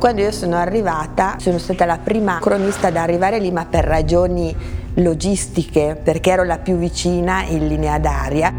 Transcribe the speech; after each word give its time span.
Quando 0.00 0.22
io 0.22 0.32
sono 0.32 0.56
arrivata 0.56 1.36
sono 1.38 1.58
stata 1.58 1.84
la 1.84 1.98
prima 1.98 2.38
cronista 2.40 2.86
ad 2.86 2.96
arrivare 2.96 3.38
lì 3.38 3.50
ma 3.50 3.66
per 3.66 3.84
ragioni 3.84 4.56
logistiche 4.94 5.94
perché 6.02 6.30
ero 6.30 6.42
la 6.42 6.56
più 6.56 6.76
vicina 6.76 7.42
in 7.42 7.68
linea 7.68 7.98
d'aria. 7.98 8.50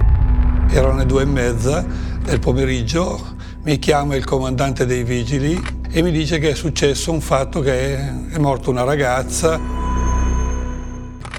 Erano 0.70 1.00
le 1.00 1.08
due 1.08 1.24
e 1.24 1.26
mezza 1.26 1.84
del 2.24 2.40
pomeriggio, 2.40 3.20
mi 3.64 3.80
chiama 3.80 4.16
il 4.16 4.24
comandante 4.24 4.86
dei 4.86 5.04
vigili 5.04 5.60
e 5.90 6.04
mi 6.04 6.12
dice 6.12 6.38
che 6.38 6.52
è 6.52 6.54
successo 6.54 7.12
un 7.12 7.22
fatto 7.22 7.60
che 7.62 7.96
è 7.98 8.38
morta 8.38 8.70
una 8.70 8.84
ragazza. 8.84 9.60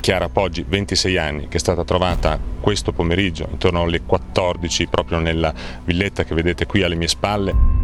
Chiara 0.00 0.28
Poggi, 0.28 0.64
26 0.66 1.16
anni, 1.16 1.46
che 1.46 1.58
è 1.58 1.60
stata 1.60 1.84
trovata 1.84 2.40
questo 2.60 2.90
pomeriggio 2.90 3.46
intorno 3.52 3.82
alle 3.82 4.00
14 4.04 4.88
proprio 4.88 5.20
nella 5.20 5.54
villetta 5.84 6.24
che 6.24 6.34
vedete 6.34 6.66
qui 6.66 6.82
alle 6.82 6.96
mie 6.96 7.06
spalle. 7.06 7.81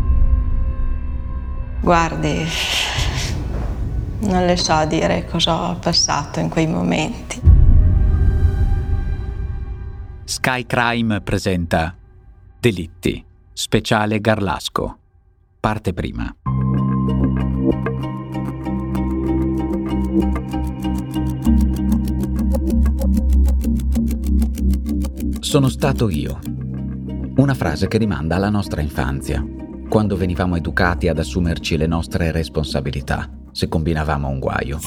Guardi, 1.80 2.44
non 4.20 4.44
le 4.44 4.56
so 4.56 4.84
dire 4.86 5.24
cosa 5.26 5.70
ho 5.70 5.76
passato 5.76 6.40
in 6.40 6.48
quei 6.48 6.66
momenti. 6.66 7.40
Sky 10.24 10.66
Crime 10.66 11.20
presenta 11.20 11.94
Delitti, 12.60 13.24
speciale 13.52 14.20
Garlasco, 14.20 14.98
parte 15.60 15.94
prima. 15.94 16.34
Sono 25.40 25.68
stato 25.68 26.10
io. 26.10 26.38
Una 27.36 27.54
frase 27.54 27.88
che 27.88 27.98
rimanda 27.98 28.36
alla 28.36 28.50
nostra 28.50 28.82
infanzia 28.82 29.57
quando 29.88 30.16
venivamo 30.16 30.54
educati 30.56 31.08
ad 31.08 31.18
assumerci 31.18 31.78
le 31.78 31.86
nostre 31.86 32.30
responsabilità 32.30 33.28
se 33.52 33.68
combinavamo 33.68 34.28
un 34.28 34.38
guaio. 34.38 34.78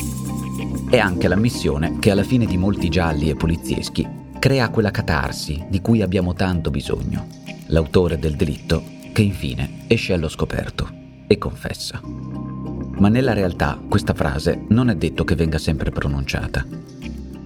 È 0.89 0.97
anche 0.97 1.27
l'ammissione 1.27 1.97
che 1.99 2.11
alla 2.11 2.23
fine 2.23 2.45
di 2.45 2.55
molti 2.55 2.88
gialli 2.88 3.30
e 3.30 3.35
polizieschi 3.35 4.08
crea 4.39 4.69
quella 4.69 4.91
catarsi 4.91 5.66
di 5.69 5.81
cui 5.81 6.02
abbiamo 6.02 6.33
tanto 6.33 6.69
bisogno. 6.69 7.27
L'autore 7.67 8.19
del 8.19 8.35
delitto 8.35 8.83
che 9.11 9.23
infine 9.23 9.85
esce 9.88 10.13
allo 10.13 10.30
scoperto 10.30 10.88
e 11.27 11.38
confessa. 11.38 11.99
Ma 12.03 13.09
nella 13.09 13.33
realtà 13.33 13.80
questa 13.89 14.13
frase 14.13 14.65
non 14.69 14.89
è 14.89 14.95
detto 14.95 15.23
che 15.23 15.36
venga 15.36 15.58
sempre 15.58 15.89
pronunciata. 15.89 16.65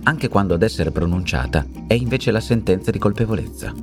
Anche 0.04 0.28
quando 0.28 0.54
ad 0.54 0.62
essere 0.62 0.92
pronunciata 0.92 1.66
è 1.88 1.94
invece 1.94 2.32
la 2.32 2.42
sentenza 2.42 2.92
di 2.92 3.00
colpevolezza. 3.00 3.74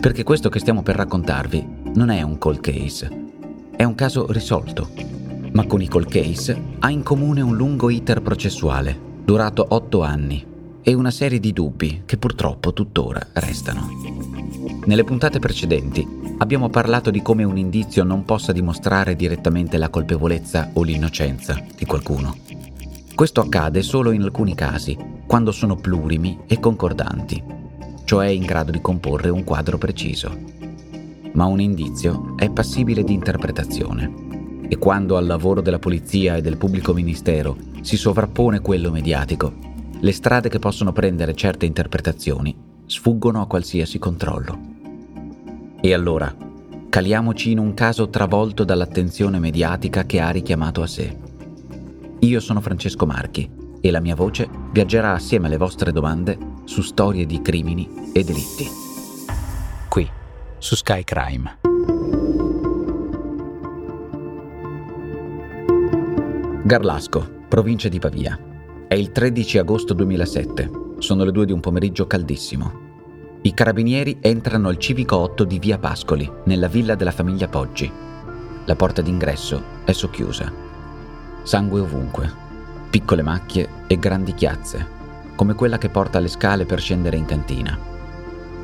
Perché 0.00 0.24
questo 0.24 0.48
che 0.48 0.58
stiamo 0.58 0.82
per 0.82 0.96
raccontarvi 0.96 1.85
non 1.96 2.10
è 2.10 2.20
un 2.20 2.36
cold 2.36 2.60
case, 2.60 3.10
è 3.74 3.82
un 3.82 3.94
caso 3.94 4.30
risolto, 4.30 4.90
ma 5.52 5.64
con 5.66 5.80
i 5.80 5.88
cold 5.88 6.08
case 6.08 6.62
ha 6.78 6.90
in 6.90 7.02
comune 7.02 7.40
un 7.40 7.56
lungo 7.56 7.88
iter 7.88 8.20
processuale, 8.20 8.98
durato 9.24 9.64
otto 9.66 10.02
anni, 10.02 10.44
e 10.82 10.92
una 10.92 11.10
serie 11.10 11.40
di 11.40 11.54
dubbi 11.54 12.02
che 12.04 12.18
purtroppo 12.18 12.74
tuttora 12.74 13.26
restano. 13.32 13.88
Nelle 14.84 15.04
puntate 15.04 15.38
precedenti 15.38 16.06
abbiamo 16.38 16.68
parlato 16.68 17.10
di 17.10 17.22
come 17.22 17.44
un 17.44 17.56
indizio 17.56 18.04
non 18.04 18.26
possa 18.26 18.52
dimostrare 18.52 19.16
direttamente 19.16 19.78
la 19.78 19.88
colpevolezza 19.88 20.70
o 20.74 20.82
l'innocenza 20.82 21.58
di 21.74 21.86
qualcuno. 21.86 22.36
Questo 23.14 23.40
accade 23.40 23.80
solo 23.80 24.10
in 24.10 24.20
alcuni 24.20 24.54
casi, 24.54 24.96
quando 25.26 25.50
sono 25.50 25.76
plurimi 25.76 26.40
e 26.46 26.60
concordanti, 26.60 27.42
cioè 28.04 28.26
in 28.26 28.44
grado 28.44 28.70
di 28.70 28.82
comporre 28.82 29.30
un 29.30 29.44
quadro 29.44 29.78
preciso 29.78 30.65
ma 31.36 31.44
un 31.44 31.60
indizio 31.60 32.34
è 32.36 32.50
passibile 32.50 33.04
di 33.04 33.12
interpretazione. 33.12 34.24
E 34.68 34.78
quando 34.78 35.16
al 35.16 35.26
lavoro 35.26 35.60
della 35.60 35.78
polizia 35.78 36.34
e 36.34 36.40
del 36.40 36.56
pubblico 36.56 36.92
ministero 36.92 37.56
si 37.82 37.96
sovrappone 37.96 38.60
quello 38.60 38.90
mediatico, 38.90 39.52
le 40.00 40.12
strade 40.12 40.48
che 40.48 40.58
possono 40.58 40.92
prendere 40.92 41.34
certe 41.34 41.66
interpretazioni 41.66 42.56
sfuggono 42.86 43.42
a 43.42 43.46
qualsiasi 43.46 43.98
controllo. 43.98 44.58
E 45.80 45.92
allora, 45.92 46.34
caliamoci 46.88 47.50
in 47.50 47.58
un 47.58 47.74
caso 47.74 48.08
travolto 48.08 48.64
dall'attenzione 48.64 49.38
mediatica 49.38 50.04
che 50.04 50.20
ha 50.20 50.30
richiamato 50.30 50.82
a 50.82 50.86
sé. 50.86 51.16
Io 52.20 52.40
sono 52.40 52.60
Francesco 52.60 53.04
Marchi 53.04 53.48
e 53.80 53.90
la 53.90 54.00
mia 54.00 54.16
voce 54.16 54.48
viaggerà 54.72 55.12
assieme 55.12 55.46
alle 55.46 55.58
vostre 55.58 55.92
domande 55.92 56.38
su 56.64 56.80
storie 56.80 57.26
di 57.26 57.42
crimini 57.42 58.10
e 58.12 58.24
delitti 58.24 58.85
su 60.58 60.74
Sky 60.74 61.04
Crime. 61.04 61.58
Garlasco, 66.62 67.44
provincia 67.48 67.88
di 67.88 67.98
Pavia. 67.98 68.38
È 68.88 68.94
il 68.94 69.12
13 69.12 69.58
agosto 69.58 69.94
2007. 69.94 70.70
Sono 70.98 71.24
le 71.24 71.30
due 71.30 71.46
di 71.46 71.52
un 71.52 71.60
pomeriggio 71.60 72.06
caldissimo. 72.06 72.84
I 73.42 73.54
carabinieri 73.54 74.18
entrano 74.20 74.68
al 74.68 74.78
civico 74.78 75.16
8 75.16 75.44
di 75.44 75.58
via 75.58 75.78
Pascoli, 75.78 76.28
nella 76.44 76.68
villa 76.68 76.94
della 76.94 77.12
famiglia 77.12 77.48
Poggi. 77.48 77.90
La 78.64 78.74
porta 78.74 79.02
d'ingresso 79.02 79.62
è 79.84 79.92
socchiusa. 79.92 80.52
Sangue 81.42 81.80
ovunque, 81.80 82.32
piccole 82.90 83.22
macchie 83.22 83.68
e 83.86 83.98
grandi 83.98 84.34
chiazze, 84.34 84.84
come 85.36 85.54
quella 85.54 85.78
che 85.78 85.90
porta 85.90 86.18
alle 86.18 86.28
scale 86.28 86.64
per 86.64 86.80
scendere 86.80 87.16
in 87.16 87.26
cantina. 87.26 87.78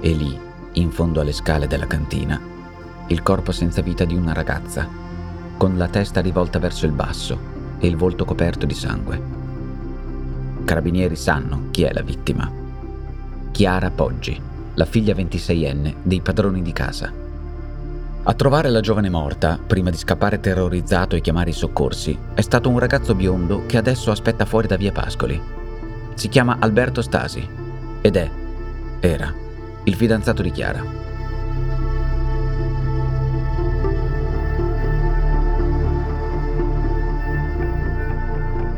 E 0.01 0.11
lì, 0.11 0.51
in 0.75 0.91
fondo 0.91 1.21
alle 1.21 1.33
scale 1.33 1.67
della 1.67 1.87
cantina, 1.87 2.41
il 3.09 3.23
corpo 3.23 3.53
senza 3.53 3.83
vita 3.83 4.05
di 4.05 4.15
una 4.15 4.33
ragazza, 4.33 4.89
con 5.57 5.77
la 5.77 5.89
testa 5.89 6.21
rivolta 6.21 6.59
verso 6.59 6.87
il 6.87 6.93
basso 6.93 7.39
e 7.79 7.87
il 7.87 7.97
volto 7.97 8.25
coperto 8.25 8.67
di 8.67 8.75
sangue. 8.75 9.21
Carabinieri 10.65 11.17
sanno 11.17 11.65
chi 11.71 11.83
è 11.83 11.93
la 11.93 12.03
vittima. 12.03 12.51
Chiara 13.51 13.91
Poggi, 13.91 14.41
la 14.75 14.85
figlia 14.85 15.15
26enne 15.15 15.95
dei 16.03 16.21
padroni 16.21 16.63
di 16.63 16.73
casa. 16.73 17.13
A 18.25 18.35
trovare 18.35 18.71
la 18.71 18.81
giovane 18.81 19.11
morta, 19.11 19.59
prima 19.65 19.91
di 19.91 19.97
scappare 19.97 20.39
terrorizzato 20.39 21.17
e 21.17 21.21
chiamare 21.21 21.51
i 21.51 21.55
soccorsi, 21.55 22.17
è 22.35 22.41
stato 22.41 22.69
un 22.69 22.79
ragazzo 22.79 23.15
biondo 23.15 23.65
che 23.67 23.77
adesso 23.77 24.13
aspetta 24.13 24.45
fuori 24.45 24.69
da 24.69 24.77
via 24.77 24.93
Pascoli. 24.93 25.41
Si 26.15 26.29
chiama 26.29 26.57
Alberto 26.61 27.03
Stasi 27.03 27.47
ed 28.01 28.17
è, 28.17 28.31
era, 29.01 29.42
il 29.85 29.95
fidanzato 29.95 30.43
di 30.43 30.51
Chiara. 30.51 31.11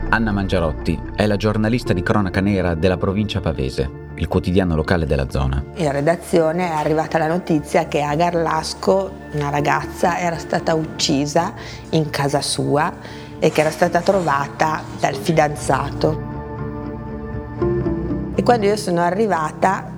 Anna 0.09 0.31
Mangiarotti 0.31 0.99
è 1.17 1.27
la 1.27 1.37
giornalista 1.37 1.93
di 1.93 2.03
cronaca 2.03 2.41
nera 2.41 2.75
della 2.75 2.97
provincia 2.97 3.41
pavese, 3.41 3.91
il 4.15 4.29
quotidiano 4.29 4.77
locale 4.77 5.07
della 5.07 5.29
zona. 5.29 5.63
In 5.75 5.91
redazione 5.91 6.69
è 6.69 6.73
arrivata 6.73 7.19
la 7.19 7.27
notizia 7.27 7.89
che 7.89 8.01
a 8.01 8.15
Garlasco 8.15 9.11
una 9.33 9.51
ragazza 9.51 10.19
era 10.21 10.39
stata 10.39 10.75
uccisa 10.75 11.53
in 11.91 12.11
casa 12.11 12.41
sua 12.41 12.93
e 13.41 13.51
che 13.51 13.61
era 13.61 13.73
stata 13.73 14.01
trovata 14.03 14.83
dal 15.01 15.17
fidanzato. 15.17 16.33
E 18.37 18.43
quando 18.45 18.67
io 18.67 18.77
sono 18.77 19.01
arrivata 19.01 19.94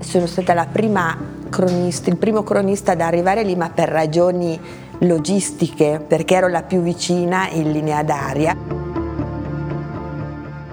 sono 0.00 0.26
stata 0.26 0.54
la 0.54 0.66
prima 0.66 1.16
cronista, 1.48 2.10
il 2.10 2.16
primo 2.16 2.42
cronista 2.42 2.92
ad 2.92 3.00
arrivare 3.00 3.42
lì, 3.42 3.54
ma 3.54 3.70
per 3.70 3.88
ragioni 3.88 4.58
logistiche, 5.00 6.02
perché 6.06 6.36
ero 6.36 6.48
la 6.48 6.62
più 6.62 6.80
vicina 6.80 7.48
in 7.50 7.70
linea 7.70 8.02
d'aria. 8.02 8.56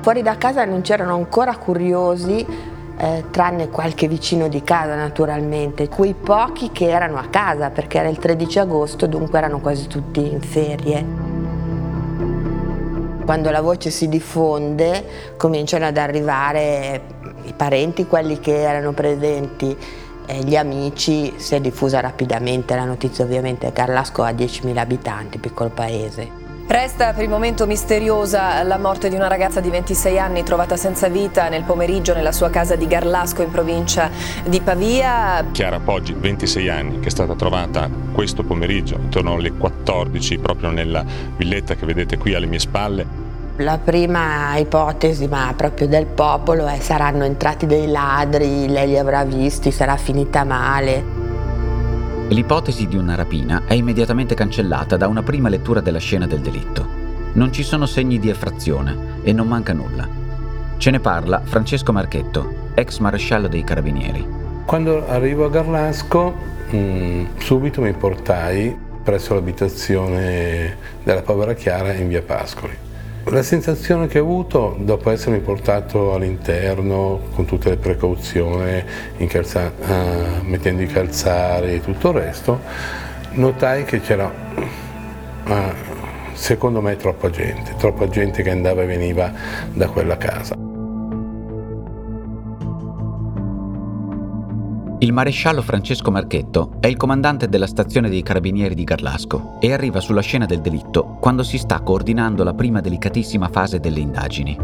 Fuori 0.01 0.22
da 0.22 0.38
casa 0.38 0.63
non 0.63 0.81
c'erano 0.81 1.16
ancora 1.16 1.57
curiosi, 1.57 2.46
eh, 3.00 3.25
tranne 3.30 3.69
qualche 3.69 4.07
vicino 4.07 4.48
di 4.48 4.63
casa 4.63 4.96
naturalmente, 4.96 5.90
quei 5.90 6.13
pochi 6.13 6.72
che 6.72 6.90
erano 6.90 7.18
a 7.18 7.25
casa, 7.30 7.69
perché 7.69 8.00
era 8.00 8.07
il 8.07 8.18
13 8.18 8.60
agosto, 8.60 9.06
dunque 9.06 9.38
erano 9.38 9.60
quasi 9.60 9.88
tutti 9.88 10.31
in 10.31 10.42
ferie. 10.42 11.06
Quando 13.25 13.51
la 13.51 13.62
voce 13.62 13.90
si 13.90 14.07
diffonde 14.07 15.36
cominciano 15.36 15.86
ad 15.86 15.98
arrivare 15.98 17.17
i 17.48 17.54
parenti, 17.54 18.06
quelli 18.06 18.40
che 18.40 18.62
erano 18.62 18.92
presenti, 18.92 19.76
eh, 20.26 20.44
gli 20.44 20.56
amici, 20.56 21.34
si 21.38 21.56
è 21.56 21.62
diffusa 21.62 22.00
rapidamente 22.00 22.76
la 22.76 22.86
notizia 22.86 23.24
ovviamente. 23.24 23.72
Carlasco 23.72 24.24
ha 24.24 24.32
10.000 24.32 24.78
abitanti, 24.78 25.38
piccolo 25.38 25.70
paese. 25.70 26.46
Resta 26.68 27.14
per 27.14 27.24
il 27.24 27.30
momento 27.30 27.66
misteriosa 27.66 28.62
la 28.64 28.78
morte 28.78 29.08
di 29.08 29.16
una 29.16 29.30
ragazza 29.30 29.62
di 29.62 29.70
26 29.70 30.20
anni 30.20 30.44
trovata 30.44 30.76
senza 30.76 31.08
vita 31.08 31.48
nel 31.48 31.64
pomeriggio 31.64 32.14
nella 32.14 32.34
sua 32.34 32.50
casa 32.50 32.76
di 32.76 32.86
Garlasco 32.88 33.42
in 33.42 33.50
provincia 33.50 34.12
di 34.46 34.60
Pavia. 34.60 35.46
Chiara 35.54 35.80
Poggi, 35.80 36.14
26 36.14 36.68
anni, 36.68 37.00
che 37.00 37.08
è 37.08 37.10
stata 37.10 37.36
trovata 37.36 37.90
questo 38.12 38.44
pomeriggio 38.44 38.96
intorno 38.96 39.36
alle 39.36 39.54
14 39.54 40.40
proprio 40.40 40.70
nella 40.70 41.06
villetta 41.38 41.76
che 41.76 41.86
vedete 41.86 42.18
qui 42.18 42.34
alle 42.34 42.48
mie 42.48 42.60
spalle. 42.60 43.26
La 43.62 43.80
prima 43.80 44.56
ipotesi, 44.57 45.27
ma 45.27 45.51
proprio 45.57 45.88
del 45.88 46.06
popolo, 46.06 46.68
è 46.68 46.77
saranno 46.80 47.24
entrati 47.24 47.65
dei 47.65 47.88
ladri, 47.88 48.68
lei 48.68 48.89
li 48.89 49.00
avrà 49.00 49.24
visti, 49.24 49.71
sarà 49.71 49.98
finita 49.98 50.44
male. 50.44 51.04
L'ipotesi 52.27 52.88
di 52.88 52.98
una 52.98 53.15
rapina 53.15 53.63
è 53.65 53.74
immediatamente 53.74 54.36
cancellata 54.36 54.95
da 54.95 55.07
una 55.07 55.24
prima 55.24 55.50
lettura 55.50 55.80
della 55.80 55.98
scena 55.98 56.27
del 56.27 56.42
delitto. 56.42 56.86
Non 57.33 57.51
ci 57.51 57.63
sono 57.63 57.88
segni 57.88 58.19
di 58.19 58.30
effrazione 58.30 59.21
e 59.24 59.33
non 59.33 59.48
manca 59.48 59.74
nulla. 59.74 60.07
Ce 60.77 60.92
ne 60.92 61.00
parla 61.00 61.42
Francesco 61.44 61.92
Marchetto, 61.92 62.71
ex 62.75 63.00
maresciallo 63.00 63.48
dei 63.48 63.63
Carabinieri. 63.63 64.24
Quando 64.65 65.07
arrivo 65.07 65.45
a 65.45 65.50
Garlasco, 65.50 66.36
mh, 66.69 66.77
mm, 66.77 67.25
subito 67.39 67.81
mi 67.81 67.94
portai 67.94 68.77
presso 69.01 69.33
l'abitazione 69.33 70.77
della 71.03 71.24
povera 71.24 71.56
Chiara 71.56 71.94
in 71.94 72.07
via 72.07 72.21
Pascoli. 72.21 72.86
La 73.29 73.44
sensazione 73.44 74.07
che 74.07 74.19
ho 74.19 74.24
avuto 74.24 74.77
dopo 74.79 75.09
essermi 75.09 75.39
portato 75.39 76.13
all'interno 76.13 77.19
con 77.35 77.44
tutte 77.44 77.69
le 77.69 77.75
precauzioni, 77.75 78.81
calza, 79.27 79.69
uh, 79.77 80.45
mettendo 80.45 80.81
i 80.81 80.88
calzari 80.88 81.75
e 81.75 81.81
tutto 81.81 82.12
il 82.12 82.15
resto, 82.15 82.62
notai 83.31 83.83
che 83.83 84.00
c'era, 84.00 84.31
uh, 85.45 85.53
secondo 86.33 86.79
me, 86.79 86.95
troppa 86.95 87.29
gente, 87.29 87.75
troppa 87.75 88.07
gente 88.07 88.41
che 88.44 88.50
andava 88.50 88.83
e 88.83 88.85
veniva 88.85 89.31
da 89.74 89.89
quella 89.89 90.15
casa. 90.15 90.56
Il 95.00 95.14
maresciallo 95.14 95.62
Francesco 95.62 96.10
Marchetto 96.10 96.78
è 96.80 96.88
il 96.88 96.98
comandante 96.98 97.48
della 97.48 97.68
stazione 97.68 98.10
dei 98.10 98.24
carabinieri 98.24 98.74
di 98.74 98.84
Garlasco 98.84 99.58
e 99.60 99.72
arriva 99.72 100.00
sulla 100.00 100.22
scena 100.22 100.48
del 100.48 100.60
delitto 100.60 101.18
quando 101.20 101.44
si 101.44 101.60
sta 101.60 101.82
coordinando 101.82 102.44
la 102.44 102.56
prima 102.56 102.82
delicatissima 102.82 103.48
fase 103.48 103.80
delle 103.80 104.00
indagini. 104.00 104.58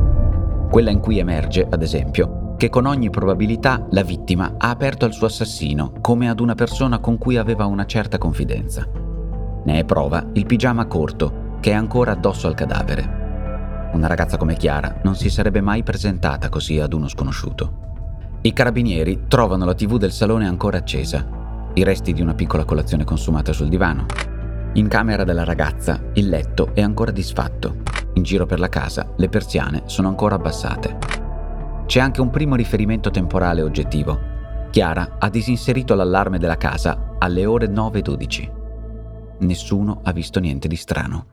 Quella 0.72 0.90
in 0.90 1.00
cui 1.00 1.20
emerge, 1.20 1.68
ad 1.70 1.84
esempio, 1.84 2.56
che 2.58 2.70
con 2.70 2.88
ogni 2.88 3.12
probabilità 3.12 3.86
la 3.92 4.02
vittima 4.02 4.56
ha 4.58 4.72
aperto 4.72 5.06
al 5.06 5.14
suo 5.14 5.28
assassino 5.28 5.94
come 6.02 6.28
ad 6.28 6.40
una 6.40 6.56
persona 6.56 6.98
con 6.98 7.20
cui 7.20 7.38
aveva 7.38 7.66
una 7.66 7.86
certa 7.86 8.18
confidenza. 8.18 8.88
Ne 9.66 9.80
è 9.80 9.86
prova 9.86 10.30
il 10.34 10.48
pigiama 10.48 10.88
corto 10.88 11.58
che 11.60 11.70
è 11.70 11.76
ancora 11.76 12.14
addosso 12.14 12.48
al 12.48 12.56
cadavere. 12.56 13.92
Una 13.94 14.08
ragazza 14.08 14.38
come 14.38 14.56
Chiara 14.56 15.00
non 15.04 15.16
si 15.16 15.30
sarebbe 15.30 15.62
mai 15.62 15.84
presentata 15.84 16.50
così 16.50 16.80
ad 16.80 16.94
uno 16.94 17.08
sconosciuto. 17.08 17.83
I 18.46 18.52
carabinieri 18.52 19.22
trovano 19.30 19.64
la 19.64 19.74
tv 19.74 19.98
del 19.98 20.12
salone 20.12 20.46
ancora 20.46 20.78
accesa, 20.78 21.26
i 21.76 21.84
resti 21.84 22.12
di 22.12 22.22
una 22.22 22.34
piccola 22.34 22.66
colazione 22.66 23.06
consumata 23.06 23.54
sul 23.54 23.70
divano. 23.70 24.06
In 24.74 24.90
camera 24.90 25.24
della 25.24 25.46
ragazza 25.46 26.02
il 26.16 26.28
letto 26.28 26.72
è 26.74 26.82
ancora 26.82 27.12
disfatto. 27.12 27.78
In 28.16 28.24
giro 28.24 28.46
per 28.46 28.60
la 28.60 28.68
casa 28.68 29.14
le 29.16 29.30
persiane 29.30 29.84
sono 29.86 30.10
ancora 30.10 30.36
abbassate. 30.36 30.98
C'è 31.86 32.02
anche 32.02 32.20
un 32.20 32.32
primo 32.32 32.56
riferimento 32.56 33.12
temporale 33.12 33.62
oggettivo. 33.62 34.20
Chiara 34.72 35.16
ha 35.20 35.30
disinserito 35.30 35.96
l'allarme 35.96 36.38
della 36.38 36.58
casa 36.58 37.16
alle 37.20 37.46
ore 37.46 37.68
9.12. 37.68 38.52
Nessuno 39.38 40.02
ha 40.04 40.12
visto 40.12 40.42
niente 40.42 40.68
di 40.68 40.76
strano. 40.76 41.26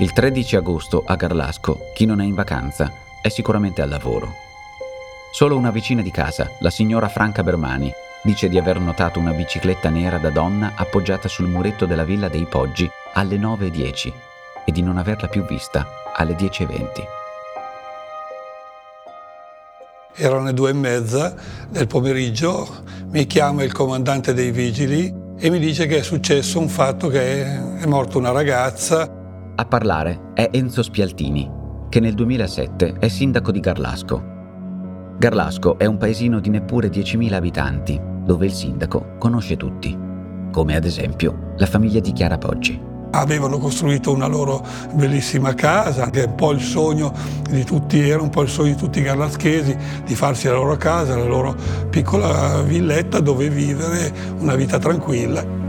Il 0.00 0.12
13 0.12 0.56
agosto 0.56 1.04
a 1.06 1.14
Garlasco 1.14 1.78
chi 1.94 2.06
non 2.06 2.20
è 2.20 2.24
in 2.24 2.34
vacanza 2.34 2.90
è 3.20 3.28
sicuramente 3.28 3.82
al 3.82 3.88
lavoro. 3.88 4.34
Solo 5.32 5.56
una 5.56 5.70
vicina 5.70 6.02
di 6.02 6.10
casa, 6.10 6.50
la 6.58 6.70
signora 6.70 7.08
Franca 7.08 7.42
Bermani, 7.42 7.92
dice 8.22 8.48
di 8.48 8.58
aver 8.58 8.80
notato 8.80 9.18
una 9.18 9.32
bicicletta 9.32 9.88
nera 9.88 10.18
da 10.18 10.30
donna 10.30 10.72
appoggiata 10.74 11.28
sul 11.28 11.48
muretto 11.48 11.86
della 11.86 12.04
villa 12.04 12.28
dei 12.28 12.44
Poggi 12.44 12.90
alle 13.14 13.36
9.10 13.36 14.12
e 14.64 14.72
di 14.72 14.82
non 14.82 14.98
averla 14.98 15.28
più 15.28 15.44
vista 15.46 15.86
alle 16.14 16.34
10.20. 16.34 17.18
Erano 20.16 20.44
le 20.44 20.52
due 20.52 20.70
e 20.70 20.74
mezza 20.74 21.34
del 21.68 21.86
pomeriggio, 21.86 22.82
mi 23.10 23.26
chiama 23.26 23.62
il 23.62 23.72
comandante 23.72 24.34
dei 24.34 24.50
vigili 24.50 25.14
e 25.38 25.48
mi 25.48 25.58
dice 25.58 25.86
che 25.86 25.98
è 25.98 26.02
successo 26.02 26.58
un 26.58 26.68
fatto 26.68 27.08
che 27.08 27.44
è 27.44 27.86
morta 27.86 28.18
una 28.18 28.32
ragazza. 28.32 29.08
A 29.54 29.64
parlare 29.64 30.32
è 30.34 30.50
Enzo 30.52 30.82
Spialtini, 30.82 31.59
che 31.90 31.98
nel 31.98 32.14
2007 32.14 32.94
è 33.00 33.08
sindaco 33.08 33.50
di 33.50 33.58
Garlasco. 33.58 34.22
Garlasco 35.18 35.76
è 35.76 35.86
un 35.86 35.96
paesino 35.98 36.38
di 36.38 36.48
neppure 36.48 36.88
10.000 36.88 37.34
abitanti, 37.34 38.00
dove 38.24 38.46
il 38.46 38.52
sindaco 38.52 39.16
conosce 39.18 39.56
tutti, 39.56 39.98
come 40.52 40.76
ad 40.76 40.84
esempio 40.84 41.52
la 41.56 41.66
famiglia 41.66 41.98
di 41.98 42.12
Chiara 42.12 42.38
Poggi. 42.38 42.80
Avevano 43.10 43.58
costruito 43.58 44.12
una 44.12 44.28
loro 44.28 44.64
bellissima 44.94 45.52
casa, 45.54 46.10
che 46.10 46.22
è 46.22 46.26
un 46.26 46.36
po' 46.36 46.52
il 46.52 46.60
sogno 46.60 47.12
di 47.50 47.64
tutti, 47.64 48.08
era 48.08 48.22
un 48.22 48.30
po' 48.30 48.42
il 48.42 48.48
sogno 48.48 48.72
di 48.72 48.78
tutti 48.78 49.00
i 49.00 49.02
garlaschesi, 49.02 49.76
di 50.06 50.14
farsi 50.14 50.46
la 50.46 50.54
loro 50.54 50.76
casa, 50.76 51.16
la 51.16 51.24
loro 51.24 51.56
piccola 51.90 52.62
villetta 52.62 53.18
dove 53.18 53.50
vivere 53.50 54.12
una 54.38 54.54
vita 54.54 54.78
tranquilla 54.78 55.59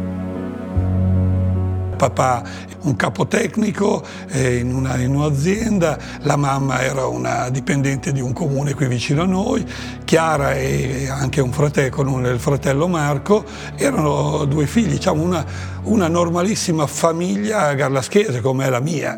papà 2.01 2.41
un 2.81 2.95
capotecnico 2.95 4.03
eh, 4.29 4.55
in, 4.57 4.73
una, 4.73 4.97
in, 4.97 5.13
un'azienda, 5.13 5.99
la 6.21 6.35
mamma 6.35 6.81
era 6.81 7.05
una 7.05 7.49
dipendente 7.49 8.11
di 8.11 8.21
un 8.21 8.33
comune 8.33 8.73
qui 8.73 8.87
vicino 8.87 9.21
a 9.21 9.25
noi, 9.25 9.63
Chiara 10.03 10.55
e 10.55 11.07
anche 11.07 11.41
un 11.41 11.51
fratello, 11.51 12.27
il 12.27 12.39
fratello 12.39 12.87
Marco, 12.87 13.45
erano 13.75 14.45
due 14.45 14.65
figli, 14.65 14.93
diciamo 14.93 15.21
una, 15.21 15.45
una 15.83 16.07
normalissima 16.07 16.87
famiglia 16.87 17.71
garlaschese 17.75 18.41
come 18.41 18.65
è 18.65 18.69
la 18.69 18.79
mia. 18.79 19.15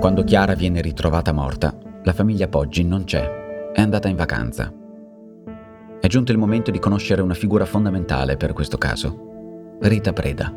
Quando 0.00 0.24
Chiara 0.24 0.54
viene 0.54 0.80
ritrovata 0.80 1.32
morta, 1.32 1.74
la 2.02 2.12
famiglia 2.14 2.48
Poggi 2.48 2.82
non 2.82 3.04
c'è, 3.04 3.70
è 3.74 3.80
andata 3.82 4.08
in 4.08 4.16
vacanza. 4.16 4.72
È 6.04 6.06
giunto 6.06 6.32
il 6.32 6.36
momento 6.36 6.70
di 6.70 6.78
conoscere 6.78 7.22
una 7.22 7.32
figura 7.32 7.64
fondamentale 7.64 8.36
per 8.36 8.52
questo 8.52 8.76
caso. 8.76 9.78
Rita 9.80 10.12
Preda, 10.12 10.52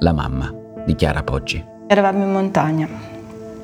la 0.00 0.12
mamma 0.12 0.52
di 0.84 0.96
Chiara 0.96 1.22
Poggi. 1.22 1.64
Eravamo 1.86 2.24
in 2.24 2.32
montagna. 2.32 2.88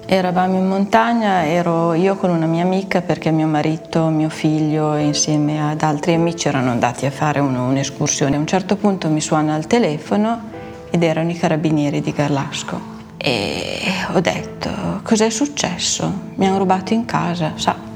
Eravamo 0.07 0.57
in 0.59 0.69
montagna, 0.69 1.45
ero 1.45 1.93
io 1.95 2.15
con 2.15 2.31
una 2.31 2.47
mia 2.47 2.63
amica 2.63 3.01
perché 3.01 3.33
mio 3.33 3.49
marito, 3.49 4.07
mio 4.11 4.29
figlio 4.29 4.95
insieme 4.95 5.69
ad 5.69 5.83
altri 5.83 6.15
amici 6.15 6.47
erano 6.47 6.71
andati 6.71 7.05
a 7.05 7.11
fare 7.11 7.41
un, 7.41 7.57
un'escursione. 7.57 8.37
A 8.37 8.39
un 8.39 8.47
certo 8.47 8.77
punto 8.77 9.09
mi 9.09 9.21
suona 9.21 9.57
il 9.57 9.67
telefono 9.67 10.41
ed 10.89 11.03
erano 11.03 11.31
i 11.31 11.35
carabinieri 11.35 12.01
di 12.01 12.13
Garlasco. 12.13 12.81
E 13.17 13.91
ho 14.15 14.21
detto, 14.21 14.71
cos'è 15.03 15.31
successo? 15.31 16.13
Mi 16.37 16.47
hanno 16.47 16.59
rubato 16.59 16.93
in 16.95 17.05
casa, 17.07 17.55
sa, 17.57 17.88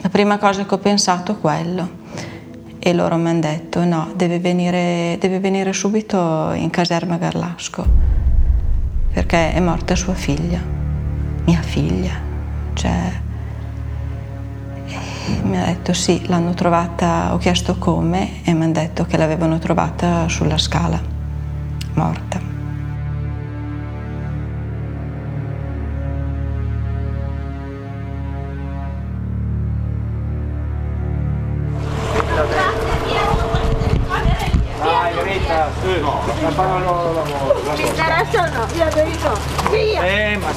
la 0.00 0.08
prima 0.08 0.38
cosa 0.38 0.64
che 0.64 0.74
ho 0.74 0.78
pensato 0.78 1.32
è 1.32 1.38
quello. 1.38 1.96
E 2.78 2.92
loro 2.94 3.16
mi 3.16 3.28
hanno 3.28 3.40
detto 3.40 3.84
no, 3.84 4.12
deve 4.14 4.38
venire, 4.38 5.16
deve 5.18 5.40
venire 5.40 5.72
subito 5.72 6.52
in 6.52 6.70
caserma 6.70 7.16
Garlasco, 7.16 7.84
perché 9.12 9.52
è 9.52 9.60
morta 9.60 9.96
sua 9.96 10.14
figlia, 10.14 10.60
mia 11.44 11.60
figlia. 11.60 12.12
Cioè, 12.74 13.12
mi 15.42 15.60
ha 15.60 15.64
detto 15.64 15.92
sì, 15.92 16.26
l'hanno 16.28 16.54
trovata, 16.54 17.34
ho 17.34 17.38
chiesto 17.38 17.76
come 17.76 18.44
e 18.44 18.54
mi 18.54 18.62
hanno 18.62 18.72
detto 18.72 19.04
che 19.04 19.16
l'avevano 19.16 19.58
trovata 19.58 20.28
sulla 20.28 20.58
scala, 20.58 21.00
morta. 21.94 22.57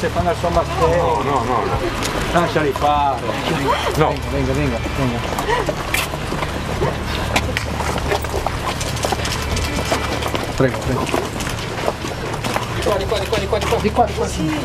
Se 0.02 0.08
fanno 0.08 0.32
il 0.32 0.38
suo 0.38 0.50
mastero. 0.50 1.22
No, 1.22 1.44
no, 1.44 1.64
no. 1.64 2.40
Lasciali 2.40 2.72
fare. 2.72 3.22
No. 3.98 4.16
Venga, 4.32 4.52
venga, 4.52 4.52
venga. 4.52 4.78
venga. 4.98 5.20
Prego, 10.56 10.78
prego. 10.80 11.06
Di 12.74 12.82
qua, 12.82 12.98
di 12.98 13.06
qua, 13.06 13.20
di 13.20 13.28
qua, 13.28 13.38
di 13.38 13.46
qua, 13.46 13.58
di 13.60 13.66
qua. 13.66 13.78
Di 13.80 13.92
qua, 13.92 14.06
di 14.06 14.14
qua. 14.14 14.28
Sì, 14.28 14.60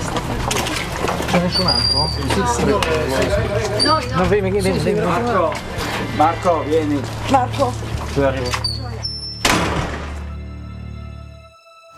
C'è 1.26 1.38
nessun 1.38 1.66
altro? 1.66 2.08
Sì, 2.14 2.22
sì, 2.28 2.42
sì. 2.54 2.64
No, 2.64 2.78
no. 3.84 4.00
No, 4.14 4.24
vieni, 4.24 4.50
vieni, 4.50 4.70
vieni. 4.78 5.00
Marco, 5.00 5.52
Marco, 6.16 6.62
vieni. 6.62 6.98
Marco. 7.28 7.74
Ci 8.14 8.22
arrivo. 8.22 8.75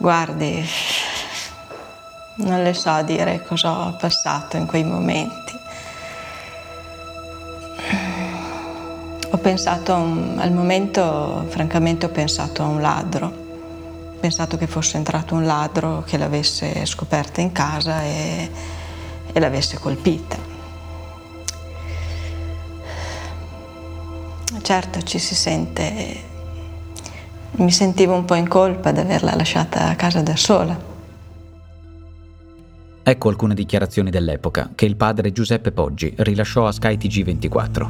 Guardi, 0.09 0.67
non 2.37 2.63
le 2.63 2.73
so 2.73 3.03
dire 3.03 3.45
cosa 3.47 3.89
ho 3.89 3.93
passato 3.93 4.57
in 4.57 4.65
quei 4.65 4.83
momenti. 4.83 5.53
Ho 9.29 9.37
pensato, 9.37 9.95
un, 9.95 10.39
al 10.39 10.51
momento, 10.53 11.45
francamente, 11.51 12.07
ho 12.07 12.09
pensato 12.09 12.63
a 12.63 12.69
un 12.69 12.81
ladro. 12.81 13.27
Ho 13.27 14.19
pensato 14.19 14.57
che 14.57 14.67
fosse 14.67 14.97
entrato 14.97 15.35
un 15.35 15.45
ladro 15.45 16.03
che 16.07 16.17
l'avesse 16.17 16.87
scoperta 16.87 17.43
in 17.43 17.53
casa 17.53 18.03
e, 18.03 18.51
e 19.31 19.39
l'avesse 19.39 19.79
colpita. 19.79 20.39
Certo 24.63 25.03
ci 25.03 25.19
si 25.19 25.35
sente, 25.35 26.38
mi 27.59 27.71
sentivo 27.71 28.15
un 28.15 28.25
po' 28.25 28.35
in 28.35 28.49
colpa 28.49 28.93
di 28.93 29.01
averla 29.01 29.35
lasciata 29.35 29.89
a 29.89 29.95
casa 29.97 30.23
da 30.23 30.37
sola. 30.37 30.97
Ecco 33.03 33.29
alcune 33.31 33.55
dichiarazioni 33.55 34.11
dell'epoca 34.11 34.71
che 34.75 34.85
il 34.85 34.97
padre 34.97 35.33
Giuseppe 35.33 35.73
Poggi 35.73 36.13
rilasciò 36.19 36.67
a 36.67 36.73
Sky 36.73 36.97
TG24. 36.97 37.89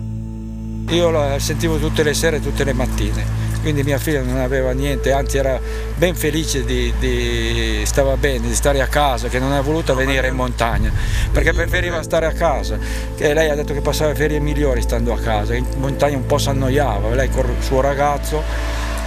Io 0.91 1.11
la 1.11 1.39
sentivo 1.39 1.77
tutte 1.79 2.03
le 2.03 2.15
sere, 2.15 2.41
tutte 2.41 2.65
le 2.65 2.73
mattine, 2.73 3.23
quindi 3.61 3.83
mia 3.83 3.99
figlia 3.99 4.23
non 4.23 4.39
aveva 4.39 4.71
niente, 4.73 5.13
anzi 5.13 5.37
era 5.37 5.61
ben 5.97 6.15
felice 6.15 6.65
di, 6.65 6.95
di 6.99 7.83
stava 7.85 8.17
bene, 8.17 8.47
di 8.47 8.55
stare 8.55 8.81
a 8.81 8.87
casa, 8.87 9.29
che 9.29 9.39
non 9.39 9.53
ha 9.53 9.61
voluto 9.61 9.95
venire 9.95 10.29
in 10.29 10.35
montagna, 10.35 10.91
perché 11.31 11.53
preferiva 11.53 12.01
stare 12.03 12.25
a 12.25 12.33
casa. 12.33 12.79
E 13.19 13.35
lei 13.35 13.51
ha 13.51 13.55
detto 13.55 13.75
che 13.75 13.83
passava 13.83 14.15
ferie 14.15 14.39
migliori 14.39 14.81
stando 14.81 15.13
a 15.13 15.19
casa, 15.19 15.55
in 15.55 15.67
montagna 15.77 16.17
un 16.17 16.25
po' 16.25 16.39
si 16.39 16.49
annoiava, 16.49 17.15
lei 17.15 17.29
con 17.29 17.51
il 17.51 17.63
suo 17.63 17.83
ragazzo 17.83 18.43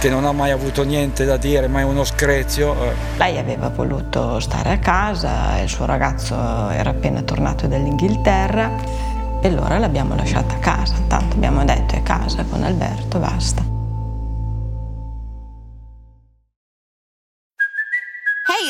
che 0.02 0.10
non 0.10 0.24
ha 0.24 0.32
mai 0.32 0.50
avuto 0.50 0.82
niente 0.82 1.24
da 1.24 1.36
dire, 1.36 1.68
mai 1.68 1.84
uno 1.84 2.02
screzio. 2.02 2.74
Eh. 2.74 2.92
Lei 3.18 3.38
aveva 3.38 3.68
voluto 3.68 4.40
stare 4.40 4.72
a 4.72 4.78
casa, 4.78 5.60
il 5.60 5.68
suo 5.68 5.84
ragazzo 5.84 6.34
era 6.70 6.90
appena 6.90 7.22
tornato 7.22 7.68
dall'Inghilterra 7.68 8.68
e 9.40 9.46
allora 9.46 9.78
l'abbiamo 9.78 10.16
lasciata 10.16 10.56
a 10.56 10.58
casa, 10.58 10.96
intanto 10.96 11.36
abbiamo 11.36 11.64
detto 11.64 11.94
è 11.94 12.02
casa 12.02 12.44
con 12.50 12.64
Alberto, 12.64 13.20
basta. 13.20 13.71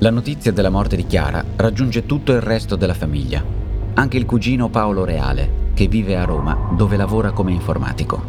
La 0.00 0.10
notizia 0.10 0.52
della 0.52 0.70
morte 0.70 0.94
di 0.94 1.06
Chiara 1.06 1.44
raggiunge 1.56 2.06
tutto 2.06 2.32
il 2.32 2.40
resto 2.40 2.76
della 2.76 2.94
famiglia, 2.94 3.44
anche 3.94 4.16
il 4.16 4.26
cugino 4.26 4.68
Paolo 4.68 5.04
Reale, 5.04 5.50
che 5.74 5.88
vive 5.88 6.16
a 6.16 6.24
Roma, 6.24 6.70
dove 6.76 6.96
lavora 6.96 7.32
come 7.32 7.52
informatico. 7.52 8.22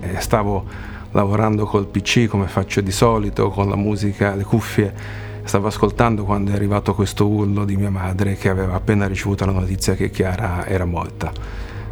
Eh, 0.00 0.20
stavo 0.20 0.64
lavorando 1.12 1.64
col 1.64 1.86
PC 1.86 2.26
come 2.26 2.48
faccio 2.48 2.80
di 2.80 2.90
solito, 2.90 3.50
con 3.50 3.68
la 3.68 3.76
musica, 3.76 4.34
le 4.34 4.44
cuffie 4.44 5.30
Stavo 5.44 5.66
ascoltando 5.66 6.24
quando 6.24 6.52
è 6.52 6.54
arrivato 6.54 6.94
questo 6.94 7.26
urlo 7.26 7.64
di 7.64 7.76
mia 7.76 7.90
madre 7.90 8.36
che 8.36 8.48
aveva 8.48 8.74
appena 8.74 9.06
ricevuto 9.06 9.44
la 9.44 9.52
notizia 9.52 9.94
che 9.94 10.10
Chiara 10.10 10.64
era 10.66 10.84
morta. 10.84 11.32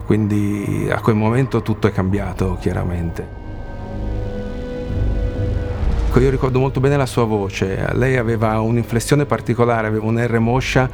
Quindi 0.07 0.89
a 0.91 1.01
quel 1.01 1.17
momento 1.17 1.61
tutto 1.61 1.89
è 1.89 1.93
cambiato 1.93 2.57
chiaramente. 2.61 3.40
Ecco, 6.11 6.19
io 6.19 6.31
ricordo 6.31 6.59
molto 6.59 6.81
bene 6.81 6.97
la 6.97 7.07
sua 7.07 7.23
voce, 7.23 7.87
lei 7.93 8.17
aveva 8.17 8.59
un'inflessione 8.59 9.27
particolare, 9.27 9.87
aveva 9.87 10.07
un 10.07 10.19
R 10.19 10.41
moscia 10.41 10.91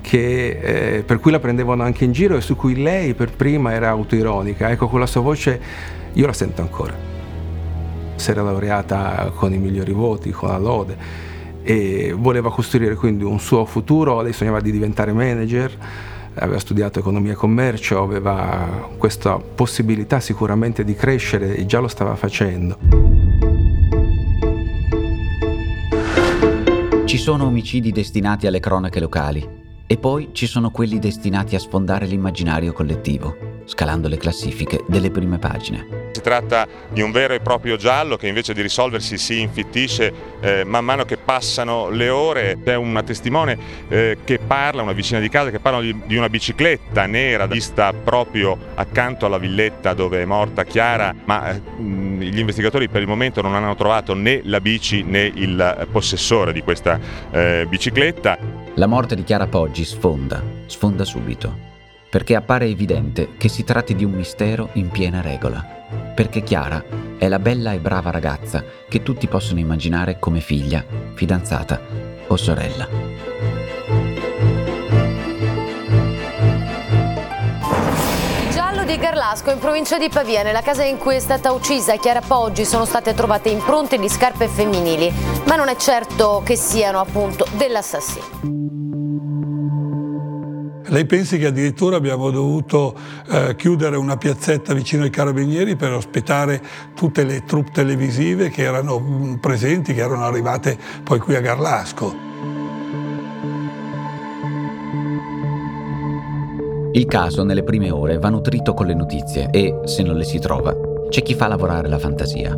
che, 0.00 0.60
eh, 0.62 1.02
per 1.02 1.18
cui 1.18 1.32
la 1.32 1.40
prendevano 1.40 1.82
anche 1.82 2.04
in 2.04 2.12
giro 2.12 2.36
e 2.36 2.40
su 2.40 2.54
cui 2.54 2.80
lei 2.80 3.14
per 3.14 3.32
prima 3.32 3.72
era 3.72 3.88
autoironica. 3.88 4.70
Ecco, 4.70 4.86
con 4.86 5.00
la 5.00 5.06
sua 5.06 5.22
voce 5.22 5.60
io 6.12 6.24
la 6.24 6.32
sento 6.32 6.62
ancora. 6.62 6.94
Si 8.14 8.30
era 8.30 8.42
laureata 8.42 9.32
con 9.34 9.52
i 9.52 9.58
migliori 9.58 9.90
voti, 9.90 10.30
con 10.30 10.50
la 10.50 10.58
lode 10.58 10.96
e 11.64 12.14
voleva 12.16 12.52
costruire 12.52 12.94
quindi 12.94 13.24
un 13.24 13.40
suo 13.40 13.64
futuro, 13.64 14.22
lei 14.22 14.32
sognava 14.32 14.60
di 14.60 14.70
diventare 14.70 15.12
manager, 15.12 15.76
aveva 16.34 16.60
studiato 16.60 17.00
economia 17.00 17.32
e 17.32 17.34
commercio, 17.34 18.00
aveva 18.00 18.88
questa 18.96 19.36
possibilità 19.36 20.20
sicuramente 20.20 20.84
di 20.84 20.94
crescere 20.94 21.56
e 21.56 21.66
già 21.66 21.80
lo 21.80 21.88
stava 21.88 22.14
facendo. 22.14 23.19
Ci 27.10 27.18
sono 27.18 27.46
omicidi 27.46 27.90
destinati 27.90 28.46
alle 28.46 28.60
cronache 28.60 29.00
locali 29.00 29.44
e 29.84 29.96
poi 29.96 30.28
ci 30.30 30.46
sono 30.46 30.70
quelli 30.70 31.00
destinati 31.00 31.56
a 31.56 31.58
sfondare 31.58 32.06
l'immaginario 32.06 32.72
collettivo, 32.72 33.64
scalando 33.64 34.06
le 34.06 34.16
classifiche 34.16 34.84
delle 34.86 35.10
prime 35.10 35.40
pagine. 35.40 36.12
Si 36.12 36.20
tratta 36.20 36.68
di 36.88 37.02
un 37.02 37.10
vero 37.10 37.34
e 37.34 37.40
proprio 37.40 37.74
giallo 37.74 38.16
che 38.16 38.28
invece 38.28 38.54
di 38.54 38.62
risolversi 38.62 39.18
si 39.18 39.40
infittisce 39.40 40.12
eh, 40.40 40.62
man 40.62 40.84
mano 40.84 41.04
che 41.04 41.16
passano 41.16 41.88
le 41.88 42.08
ore. 42.08 42.58
C'è 42.62 42.76
una 42.76 43.02
testimone 43.02 43.58
eh, 43.88 44.18
che 44.22 44.38
parla, 44.38 44.82
una 44.82 44.92
vicina 44.92 45.18
di 45.18 45.28
casa, 45.28 45.50
che 45.50 45.58
parla 45.58 45.80
di, 45.80 46.02
di, 46.06 46.14
una 46.14 46.28
bicicletta 46.28 47.06
nera 47.06 47.46
vista 47.46 47.92
proprio 47.92 48.56
accanto 48.74 49.26
alla 49.26 49.38
villetta 49.38 49.94
dove 49.94 50.22
è 50.22 50.24
morta 50.24 50.62
Chiara, 50.62 51.12
ma 51.24 51.50
eh, 51.50 51.60
gli 52.20 52.38
investigatori 52.38 52.88
per 52.88 53.00
il 53.00 53.08
momento 53.08 53.42
non 53.42 53.54
hanno 53.54 53.74
trovato 53.74 54.14
né 54.14 54.40
la 54.44 54.60
bici 54.60 55.02
né 55.02 55.30
il 55.34 55.88
possessore 55.90 56.52
di 56.52 56.62
questa 56.62 56.98
eh, 57.30 57.66
bicicletta. 57.68 58.38
La 58.74 58.86
morte 58.86 59.14
di 59.14 59.24
Chiara 59.24 59.46
Poggi 59.46 59.84
sfonda, 59.84 60.42
sfonda 60.66 61.04
subito, 61.04 61.68
perché 62.08 62.34
appare 62.34 62.66
evidente 62.66 63.30
che 63.36 63.48
si 63.48 63.64
tratti 63.64 63.94
di 63.94 64.04
un 64.04 64.12
mistero 64.12 64.70
in 64.74 64.88
piena 64.88 65.20
regola, 65.20 66.12
perché 66.14 66.42
Chiara 66.42 66.84
è 67.18 67.28
la 67.28 67.38
bella 67.38 67.72
e 67.72 67.78
brava 67.78 68.10
ragazza 68.10 68.64
che 68.88 69.02
tutti 69.02 69.26
possono 69.26 69.60
immaginare 69.60 70.18
come 70.18 70.40
figlia, 70.40 70.84
fidanzata 71.14 71.80
o 72.26 72.36
sorella. 72.36 73.69
Di 78.90 78.98
Garlasco, 78.98 79.52
in 79.52 79.58
provincia 79.60 79.98
di 79.98 80.08
Pavia, 80.08 80.42
nella 80.42 80.62
casa 80.62 80.82
in 80.82 80.98
cui 80.98 81.14
è 81.14 81.20
stata 81.20 81.52
uccisa 81.52 81.96
Chiara 81.96 82.20
Poggi, 82.20 82.64
sono 82.64 82.84
state 82.84 83.14
trovate 83.14 83.48
impronte 83.48 83.98
di 83.98 84.08
scarpe 84.08 84.48
femminili, 84.48 85.12
ma 85.46 85.54
non 85.54 85.68
è 85.68 85.76
certo 85.76 86.42
che 86.44 86.56
siano 86.56 86.98
appunto 86.98 87.46
dell'assassino. 87.52 88.48
Lei 90.86 91.06
pensi 91.06 91.38
che 91.38 91.46
addirittura 91.46 91.94
abbiamo 91.94 92.32
dovuto 92.32 92.96
eh, 93.28 93.54
chiudere 93.54 93.96
una 93.96 94.16
piazzetta 94.16 94.74
vicino 94.74 95.04
ai 95.04 95.10
carabinieri 95.10 95.76
per 95.76 95.92
ospitare 95.92 96.60
tutte 96.96 97.22
le 97.22 97.44
troupe 97.44 97.70
televisive 97.70 98.50
che 98.50 98.62
erano 98.62 98.98
mm, 98.98 99.34
presenti, 99.34 99.94
che 99.94 100.00
erano 100.00 100.24
arrivate 100.24 100.76
poi 101.04 101.20
qui 101.20 101.36
a 101.36 101.40
Garlasco. 101.40 102.29
Il 106.92 107.06
caso 107.06 107.44
nelle 107.44 107.62
prime 107.62 107.92
ore 107.92 108.18
va 108.18 108.30
nutrito 108.30 108.74
con 108.74 108.86
le 108.86 108.94
notizie 108.94 109.48
e, 109.52 109.78
se 109.84 110.02
non 110.02 110.16
le 110.16 110.24
si 110.24 110.40
trova, 110.40 110.74
c'è 111.08 111.22
chi 111.22 111.34
fa 111.34 111.46
lavorare 111.46 111.88
la 111.88 112.00
fantasia. 112.00 112.56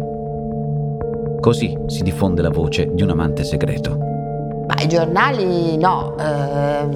Così 1.39 1.77
si 1.87 2.03
diffonde 2.03 2.41
la 2.41 2.49
voce 2.49 2.89
di 2.95 3.03
un 3.03 3.11
amante 3.11 3.45
segreto. 3.45 3.95
Ma 4.67 4.81
i 4.81 4.89
giornali 4.89 5.77
no, 5.77 6.17
eh, 6.19 6.87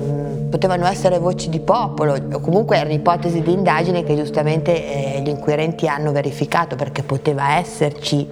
potevano 0.49 0.87
essere 0.87 1.19
voci 1.19 1.51
di 1.51 1.61
popolo, 1.61 2.15
o 2.15 2.41
comunque 2.41 2.79
erano 2.79 2.95
ipotesi 2.95 3.43
di 3.43 3.53
indagine 3.53 4.03
che 4.03 4.17
giustamente 4.17 5.17
eh, 5.17 5.21
gli 5.21 5.29
inquirenti 5.29 5.87
hanno 5.89 6.13
verificato 6.13 6.75
perché 6.75 7.03
poteva 7.03 7.59
esserci 7.59 8.27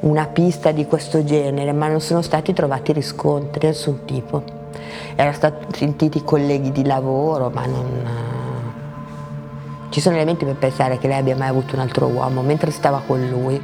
una 0.00 0.28
pista 0.28 0.72
di 0.72 0.86
questo 0.86 1.22
genere, 1.24 1.72
ma 1.72 1.88
non 1.88 2.00
sono 2.00 2.22
stati 2.22 2.54
trovati 2.54 2.92
riscontri 2.92 3.60
di 3.60 3.66
nessun 3.66 4.06
tipo. 4.06 4.42
Erano 5.14 5.34
stati 5.34 5.76
sentiti 5.76 6.24
colleghi 6.24 6.72
di 6.72 6.86
lavoro, 6.86 7.50
ma 7.50 7.66
non 7.66 8.34
ci 9.96 10.02
sono 10.02 10.16
elementi 10.16 10.44
per 10.44 10.56
pensare 10.56 10.98
che 10.98 11.08
lei 11.08 11.20
abbia 11.20 11.38
mai 11.38 11.48
avuto 11.48 11.74
un 11.74 11.80
altro 11.80 12.06
uomo 12.06 12.42
mentre 12.42 12.70
stava 12.70 13.00
con 13.00 13.18
lui. 13.30 13.58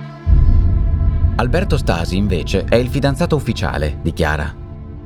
Alberto 1.37 1.77
Stasi, 1.77 2.17
invece, 2.17 2.65
è 2.65 2.77
il 2.77 2.89
fidanzato 2.89 3.37
ufficiale 3.37 3.99
di 4.01 4.15
Chiara. 4.15 4.51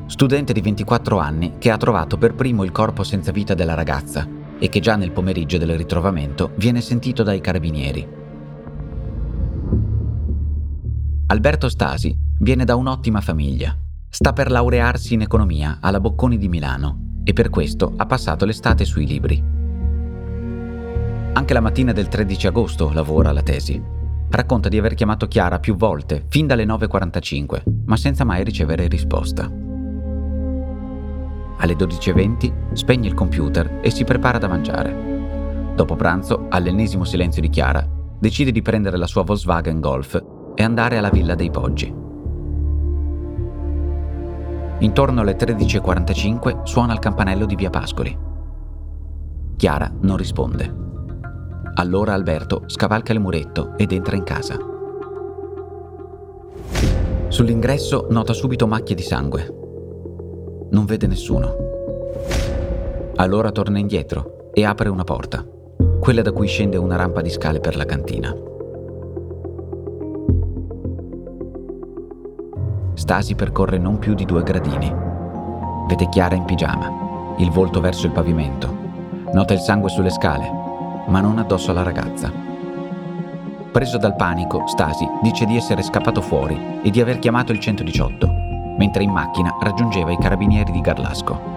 Studente 0.06 0.52
di 0.52 0.60
24 0.60 1.18
anni 1.18 1.54
che 1.58 1.72
ha 1.72 1.76
trovato 1.78 2.16
per 2.16 2.36
primo 2.36 2.62
il 2.62 2.70
corpo 2.70 3.02
senza 3.02 3.32
vita 3.32 3.54
della 3.54 3.74
ragazza 3.74 4.24
e 4.56 4.68
che 4.68 4.78
già 4.78 4.94
nel 4.94 5.10
pomeriggio 5.10 5.58
del 5.58 5.76
ritrovamento 5.76 6.52
viene 6.58 6.80
sentito 6.80 7.24
dai 7.24 7.40
carabinieri. 7.40 8.08
Alberto 11.26 11.68
Stasi 11.68 12.16
viene 12.38 12.64
da 12.64 12.76
un'ottima 12.76 13.20
famiglia. 13.20 13.76
Sta 14.08 14.32
per 14.32 14.48
laurearsi 14.48 15.14
in 15.14 15.22
economia 15.22 15.78
alla 15.80 15.98
Bocconi 15.98 16.38
di 16.38 16.48
Milano 16.48 17.20
e 17.24 17.32
per 17.32 17.50
questo 17.50 17.94
ha 17.96 18.06
passato 18.06 18.44
l'estate 18.44 18.84
sui 18.84 19.08
libri. 19.08 19.55
Anche 21.36 21.52
la 21.52 21.60
mattina 21.60 21.92
del 21.92 22.08
13 22.08 22.46
agosto 22.46 22.90
lavora 22.94 23.28
alla 23.28 23.42
tesi. 23.42 23.78
Racconta 24.30 24.70
di 24.70 24.78
aver 24.78 24.94
chiamato 24.94 25.28
Chiara 25.28 25.58
più 25.58 25.76
volte, 25.76 26.24
fin 26.30 26.46
dalle 26.46 26.64
9.45, 26.64 27.62
ma 27.84 27.96
senza 27.98 28.24
mai 28.24 28.42
ricevere 28.42 28.88
risposta. 28.88 29.44
Alle 31.58 31.74
12.20 31.74 32.72
spegne 32.72 33.08
il 33.08 33.12
computer 33.12 33.80
e 33.82 33.90
si 33.90 34.04
prepara 34.04 34.38
da 34.38 34.48
mangiare. 34.48 35.74
Dopo 35.74 35.94
pranzo, 35.94 36.46
all'ennesimo 36.48 37.04
silenzio 37.04 37.42
di 37.42 37.50
Chiara, 37.50 37.86
decide 38.18 38.50
di 38.50 38.62
prendere 38.62 38.96
la 38.96 39.06
sua 39.06 39.22
Volkswagen 39.22 39.78
Golf 39.78 40.18
e 40.54 40.62
andare 40.62 40.96
alla 40.96 41.10
Villa 41.10 41.34
dei 41.34 41.50
Poggi. 41.50 41.94
Intorno 44.78 45.20
alle 45.20 45.36
13.45 45.36 46.62
suona 46.62 46.94
il 46.94 46.98
campanello 46.98 47.44
di 47.44 47.56
via 47.56 47.68
Pascoli. 47.68 48.18
Chiara 49.56 49.92
non 50.00 50.16
risponde. 50.16 50.84
Allora 51.78 52.14
Alberto 52.14 52.62
scavalca 52.66 53.12
il 53.12 53.20
muretto 53.20 53.74
ed 53.76 53.92
entra 53.92 54.16
in 54.16 54.22
casa. 54.22 54.56
Sull'ingresso 57.28 58.06
nota 58.08 58.32
subito 58.32 58.66
macchie 58.66 58.94
di 58.94 59.02
sangue. 59.02 59.54
Non 60.70 60.86
vede 60.86 61.06
nessuno. 61.06 61.54
Allora 63.16 63.50
torna 63.50 63.78
indietro 63.78 64.48
e 64.54 64.64
apre 64.64 64.88
una 64.88 65.04
porta, 65.04 65.44
quella 66.00 66.22
da 66.22 66.32
cui 66.32 66.46
scende 66.46 66.78
una 66.78 66.96
rampa 66.96 67.20
di 67.20 67.28
scale 67.28 67.60
per 67.60 67.76
la 67.76 67.84
cantina. 67.84 68.34
Stasi 72.94 73.34
percorre 73.34 73.76
non 73.76 73.98
più 73.98 74.14
di 74.14 74.24
due 74.24 74.42
gradini. 74.42 74.94
Vede 75.88 76.08
Chiara 76.08 76.34
in 76.34 76.46
pigiama, 76.46 77.34
il 77.36 77.50
volto 77.50 77.80
verso 77.80 78.06
il 78.06 78.12
pavimento. 78.12 78.84
Nota 79.34 79.52
il 79.52 79.60
sangue 79.60 79.90
sulle 79.90 80.10
scale, 80.10 80.65
ma 81.06 81.20
non 81.20 81.38
addosso 81.38 81.70
alla 81.70 81.82
ragazza. 81.82 82.30
Preso 83.70 83.98
dal 83.98 84.16
panico, 84.16 84.66
Stasi 84.66 85.06
dice 85.22 85.44
di 85.44 85.56
essere 85.56 85.82
scappato 85.82 86.22
fuori 86.22 86.80
e 86.82 86.90
di 86.90 87.00
aver 87.00 87.18
chiamato 87.18 87.52
il 87.52 87.60
118, 87.60 88.26
mentre 88.78 89.02
in 89.02 89.10
macchina 89.10 89.54
raggiungeva 89.60 90.10
i 90.12 90.18
carabinieri 90.18 90.72
di 90.72 90.80
Garlasco. 90.80 91.54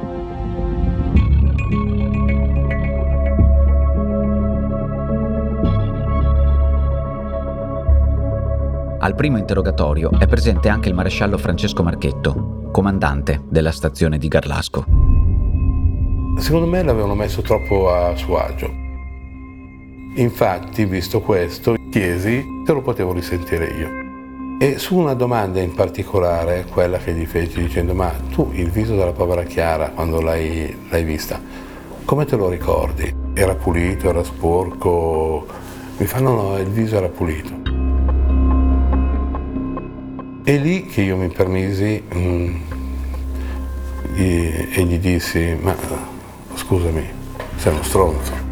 Al 9.02 9.16
primo 9.16 9.38
interrogatorio 9.38 10.12
è 10.20 10.28
presente 10.28 10.68
anche 10.68 10.90
il 10.90 10.94
maresciallo 10.94 11.38
Francesco 11.38 11.84
Marchetto, 11.84 12.68
comandante 12.72 13.44
della 13.48 13.72
stazione 13.72 14.18
di 14.18 14.28
Garlasco. 14.28 14.84
Secondo 16.38 16.68
me 16.68 16.84
l'avevano 16.84 17.16
messo 17.16 17.42
troppo 17.42 17.90
a 17.90 18.14
suo 18.18 18.38
agio. 18.38 18.89
Infatti, 20.16 20.86
visto 20.86 21.22
questo, 21.22 21.76
chiesi 21.90 22.44
se 22.66 22.74
lo 22.74 22.82
potevo 22.82 23.14
risentire 23.14 23.66
io. 23.68 24.08
E 24.60 24.78
su 24.78 24.98
una 24.98 25.14
domanda 25.14 25.62
in 25.62 25.74
particolare, 25.74 26.66
quella 26.70 26.98
che 26.98 27.14
gli 27.14 27.26
feci 27.26 27.62
dicendo 27.62 27.94
ma 27.94 28.12
tu 28.32 28.50
il 28.54 28.70
viso 28.72 28.96
della 28.96 29.14
povera 29.14 29.44
Chiara 29.44 29.90
quando 29.90 30.20
l'hai, 30.20 30.76
l'hai 30.90 31.04
vista, 31.04 31.40
come 32.04 32.26
te 32.26 32.36
lo 32.36 32.50
ricordi? 32.50 33.16
Era 33.34 33.56
pulito, 33.56 34.10
era 34.10 34.24
sporco? 34.24 35.46
Mi 35.98 36.06
fanno 36.06 36.34
no, 36.34 36.58
il 36.58 36.68
viso 36.68 36.98
era 36.98 37.08
pulito. 37.08 37.58
E 40.44 40.58
lì 40.58 40.88
che 40.88 41.04
io 41.04 41.16
mi 41.16 41.30
permisi 41.30 42.04
mm, 42.14 42.56
e 44.16 44.84
gli 44.84 44.98
dissi, 44.98 45.58
ma 45.62 45.76
scusami, 46.56 47.08
sei 47.56 47.72
uno 47.72 47.84
stronzo. 47.84 48.49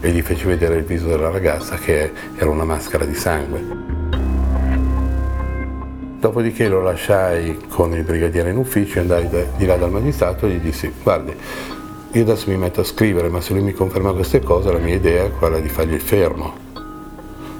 E 0.00 0.10
gli 0.10 0.22
feci 0.22 0.46
vedere 0.46 0.76
il 0.76 0.84
viso 0.84 1.08
della 1.08 1.30
ragazza 1.30 1.76
che 1.76 2.10
era 2.36 2.50
una 2.50 2.64
maschera 2.64 3.04
di 3.04 3.14
sangue. 3.14 3.60
Dopodiché 6.18 6.68
lo 6.68 6.82
lasciai 6.82 7.58
con 7.68 7.94
il 7.94 8.02
brigadiere 8.02 8.50
in 8.50 8.56
ufficio 8.56 9.00
andai 9.00 9.28
di 9.56 9.66
là 9.66 9.76
dal 9.76 9.90
magistrato 9.90 10.46
e 10.46 10.50
gli 10.50 10.58
dissi, 10.58 10.92
guardi, 11.02 11.34
io 12.12 12.22
adesso 12.22 12.50
mi 12.50 12.56
metto 12.56 12.80
a 12.80 12.84
scrivere, 12.84 13.28
ma 13.28 13.40
se 13.40 13.52
lui 13.52 13.62
mi 13.62 13.72
conferma 13.72 14.12
queste 14.12 14.40
cose, 14.40 14.72
la 14.72 14.78
mia 14.78 14.96
idea 14.96 15.24
è 15.24 15.30
quella 15.30 15.60
di 15.60 15.68
fargli 15.68 15.94
il 15.94 16.00
fermo. 16.00 16.68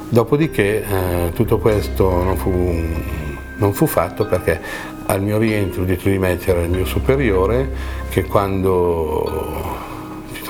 Dopodiché 0.09 0.83
eh, 0.83 1.33
tutto 1.35 1.59
questo 1.59 2.23
non 2.23 2.37
fu, 2.37 2.51
non 3.59 3.73
fu, 3.73 3.87
fatto 3.87 4.27
perché 4.27 4.61
al 5.07 5.23
mio 5.23 5.39
rientro 5.39 5.85
dietro 5.85 6.11
di 6.11 6.19
me 6.19 6.37
c'era 6.37 6.63
il 6.63 6.69
mio 6.69 6.85
superiore 6.85 7.71
che 8.09 8.25
quando 8.25 9.70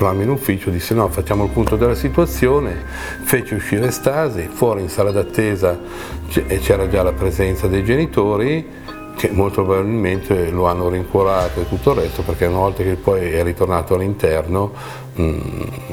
ci 0.01 0.07
trovammo 0.07 0.23
in 0.23 0.29
ufficio 0.29 0.71
disse 0.71 0.95
no 0.95 1.09
facciamo 1.09 1.43
il 1.43 1.51
punto 1.51 1.75
della 1.75 1.93
situazione, 1.93 2.75
fece 3.21 3.53
uscire 3.53 3.91
Stasi, 3.91 4.47
fuori 4.51 4.81
in 4.81 4.89
sala 4.89 5.11
d'attesa 5.11 5.79
c'era 6.27 6.87
già 6.87 7.03
la 7.03 7.13
presenza 7.13 7.67
dei 7.67 7.83
genitori 7.83 8.67
che 9.15 9.29
molto 9.29 9.63
probabilmente 9.63 10.49
lo 10.49 10.65
hanno 10.65 10.89
rincuorato 10.89 11.61
e 11.61 11.67
tutto 11.67 11.91
il 11.91 11.97
resto 11.97 12.23
perché 12.23 12.47
una 12.47 12.57
volta 12.57 12.81
che 12.81 12.95
poi 12.95 13.29
è 13.29 13.43
ritornato 13.43 13.93
all'interno 13.93 14.71
mm, 15.19 15.39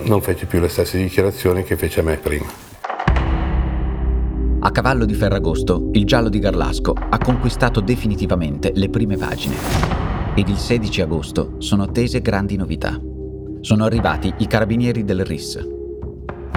non 0.04 0.22
fece 0.22 0.46
più 0.46 0.58
le 0.58 0.68
stesse 0.68 0.96
dichiarazioni 0.96 1.62
che 1.62 1.76
fece 1.76 2.00
a 2.00 2.02
me 2.04 2.16
prima. 2.16 2.46
A 4.60 4.70
cavallo 4.70 5.04
di 5.04 5.14
Ferragosto, 5.14 5.90
il 5.92 6.06
giallo 6.06 6.30
di 6.30 6.38
Garlasco 6.38 6.94
ha 6.94 7.18
conquistato 7.18 7.80
definitivamente 7.80 8.72
le 8.74 8.88
prime 8.88 9.16
pagine. 9.16 9.54
Ed 10.34 10.48
il 10.48 10.56
16 10.56 11.02
agosto 11.02 11.54
sono 11.58 11.82
attese 11.82 12.20
grandi 12.20 12.56
novità. 12.56 13.07
Sono 13.68 13.84
arrivati 13.84 14.32
i 14.38 14.46
carabinieri 14.46 15.04
del 15.04 15.26
RIS. 15.26 15.58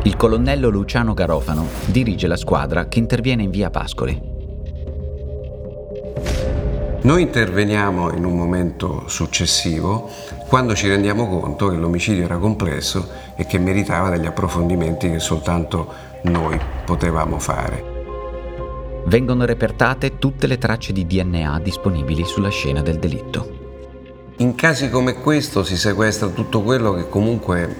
Il 0.03 0.15
colonnello 0.15 0.69
Luciano 0.69 1.13
Garofano 1.13 1.67
dirige 1.87 2.25
la 2.25 2.37
squadra 2.37 2.87
che 2.87 2.99
interviene 2.99 3.43
in 3.43 3.49
via 3.49 3.69
Pascoli. 3.69 4.17
Noi 7.01 7.21
interveniamo 7.21 8.13
in 8.13 8.23
un 8.23 8.37
momento 8.37 9.09
successivo 9.09 10.09
quando 10.47 10.73
ci 10.73 10.87
rendiamo 10.87 11.27
conto 11.27 11.67
che 11.67 11.75
l'omicidio 11.75 12.23
era 12.23 12.37
complesso 12.37 13.05
e 13.35 13.45
che 13.45 13.59
meritava 13.59 14.09
degli 14.09 14.25
approfondimenti 14.25 15.11
che 15.11 15.19
soltanto 15.19 15.93
noi 16.23 16.57
potevamo 16.85 17.39
fare 17.39 17.89
vengono 19.07 19.43
repertate 19.43 20.17
tutte 20.17 20.47
le 20.47 20.57
tracce 20.57 20.93
di 20.93 21.05
DNA 21.05 21.59
disponibili 21.59 22.23
sulla 22.23 22.49
scena 22.49 22.81
del 22.81 22.99
delitto. 22.99 23.60
In 24.41 24.55
casi 24.55 24.89
come 24.89 25.13
questo 25.13 25.63
si 25.63 25.77
sequestra 25.77 26.29
tutto 26.29 26.63
quello 26.63 26.95
che 26.95 27.07
comunque 27.07 27.75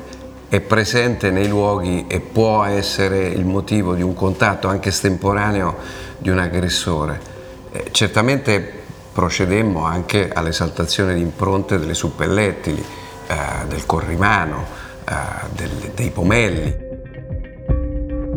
è 0.47 0.60
presente 0.60 1.32
nei 1.32 1.47
luoghi 1.47 2.06
e 2.08 2.19
può 2.19 2.63
essere 2.65 3.30
il 3.30 3.45
motivo 3.45 3.95
di 3.95 4.04
un 4.04 4.13
contatto 4.13 4.67
anche 4.67 4.89
estemporaneo 4.89 5.78
di 6.19 6.30
un 6.30 6.38
aggressore. 6.38 7.19
Eh, 7.71 7.86
certamente 7.89 8.74
procedemmo 9.12 9.84
anche 9.84 10.30
all'esaltazione 10.32 11.15
di 11.15 11.21
impronte 11.21 11.80
delle 11.80 11.95
suppellettili, 11.95 12.86
eh, 13.26 13.36
del 13.67 13.88
corrimano, 13.88 14.63
eh, 15.04 15.13
del, 15.56 15.91
dei 15.95 16.12
pomelli. 16.12 16.76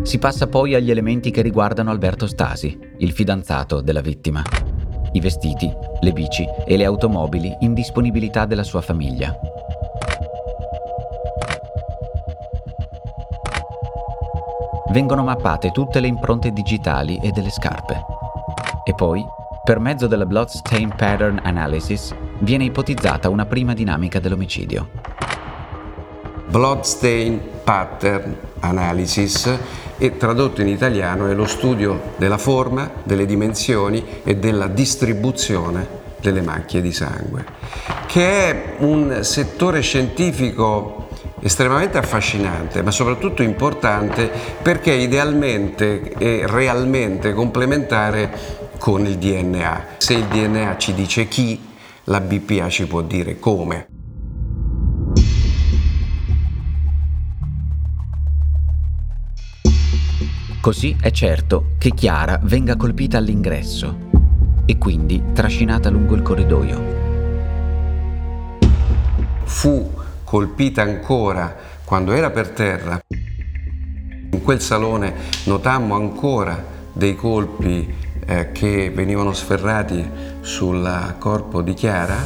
Si 0.01 0.19
passa 0.19 0.47
poi 0.47 0.75
agli 0.75 0.91
elementi 0.91 1.31
che 1.31 1.43
riguardano 1.43 1.91
Alberto 1.91 2.27
Stasi, 2.27 2.79
il 2.97 3.13
fidanzato 3.13 3.83
della 3.83 4.01
vittima. 4.01 4.74
I 5.15 5.21
vestiti, 5.21 5.73
le 6.01 6.11
bici 6.11 6.45
e 6.67 6.77
le 6.77 6.85
automobili 6.85 7.55
in 7.61 7.73
disponibilità 7.73 8.47
della 8.47 8.65
sua 8.65 8.81
famiglia. 8.81 9.33
Vengono 14.91 15.23
mappate 15.23 15.71
tutte 15.71 16.01
le 16.01 16.09
impronte 16.09 16.51
digitali 16.51 17.21
e 17.23 17.31
delle 17.31 17.51
scarpe. 17.51 18.05
E 18.83 18.93
poi, 18.97 19.25
per 19.63 19.79
mezzo 19.79 20.09
della 20.09 20.27
Bloodstain 20.27 20.93
Pattern 20.97 21.41
Analysis, 21.45 22.13
viene 22.41 22.65
ipotizzata 22.65 23.29
una 23.29 23.47
prima 23.47 23.73
dinamica 23.73 24.19
dell'omicidio. 24.19 24.89
Bloodstain 26.49 27.41
Pattern 27.63 28.37
Analysis 28.59 29.59
e 29.99 30.17
tradotto 30.17 30.61
in 30.61 30.69
italiano 30.69 31.29
è 31.29 31.35
lo 31.35 31.47
studio 31.47 32.13
della 32.17 32.39
forma, 32.39 32.91
delle 33.03 33.27
dimensioni 33.27 34.05
e 34.25 34.37
della 34.37 34.67
distribuzione 34.67 36.03
delle 36.21 36.41
macchie 36.41 36.81
di 36.81 36.93
sangue, 36.93 37.45
che 38.07 38.51
è 38.51 38.75
un 38.79 39.19
settore 39.23 39.83
scientifico 39.83 41.09
estremamente 41.41 41.99
affascinante, 41.99 42.83
ma 42.83 42.91
soprattutto 42.91 43.43
importante 43.43 44.31
perché 44.63 44.93
idealmente 44.93 46.15
e 46.17 46.45
realmente 46.47 47.35
complementare 47.35 48.63
con 48.79 49.05
il 49.07 49.19
DNA. 49.19 49.85
Se 49.99 50.15
il 50.15 50.25
DNA 50.25 50.77
ci 50.79 50.95
dice 50.95 51.29
chi, 51.29 51.73
la 52.05 52.21
BPA 52.21 52.69
ci 52.69 52.87
può 52.87 53.03
dire 53.03 53.39
come. 53.39 53.94
Così 60.65 60.97
è 60.99 61.11
certo 61.11 61.73
che 61.77 61.91
Chiara 61.91 62.41
venga 62.43 62.75
colpita 62.75 63.19
all'ingresso 63.19 63.99
e 64.65 64.79
quindi 64.79 65.23
trascinata 65.35 65.91
lungo 65.91 66.15
il 66.15 66.23
corridoio. 66.23 66.83
Fu 69.45 69.93
colpita 70.25 70.81
ancora 70.81 71.55
quando 71.85 72.13
era 72.13 72.31
per 72.31 72.49
terra. 72.49 72.99
In 73.09 74.41
quel 74.43 74.63
salone 74.63 75.13
notammo 75.45 75.97
ancora 75.97 76.65
dei 76.95 77.15
colpi 77.15 77.95
eh, 78.25 78.51
che 78.53 78.89
venivano 78.89 79.35
sferrati 79.35 80.03
sul 80.41 81.17
corpo 81.19 81.61
di 81.61 81.75
Chiara, 81.75 82.17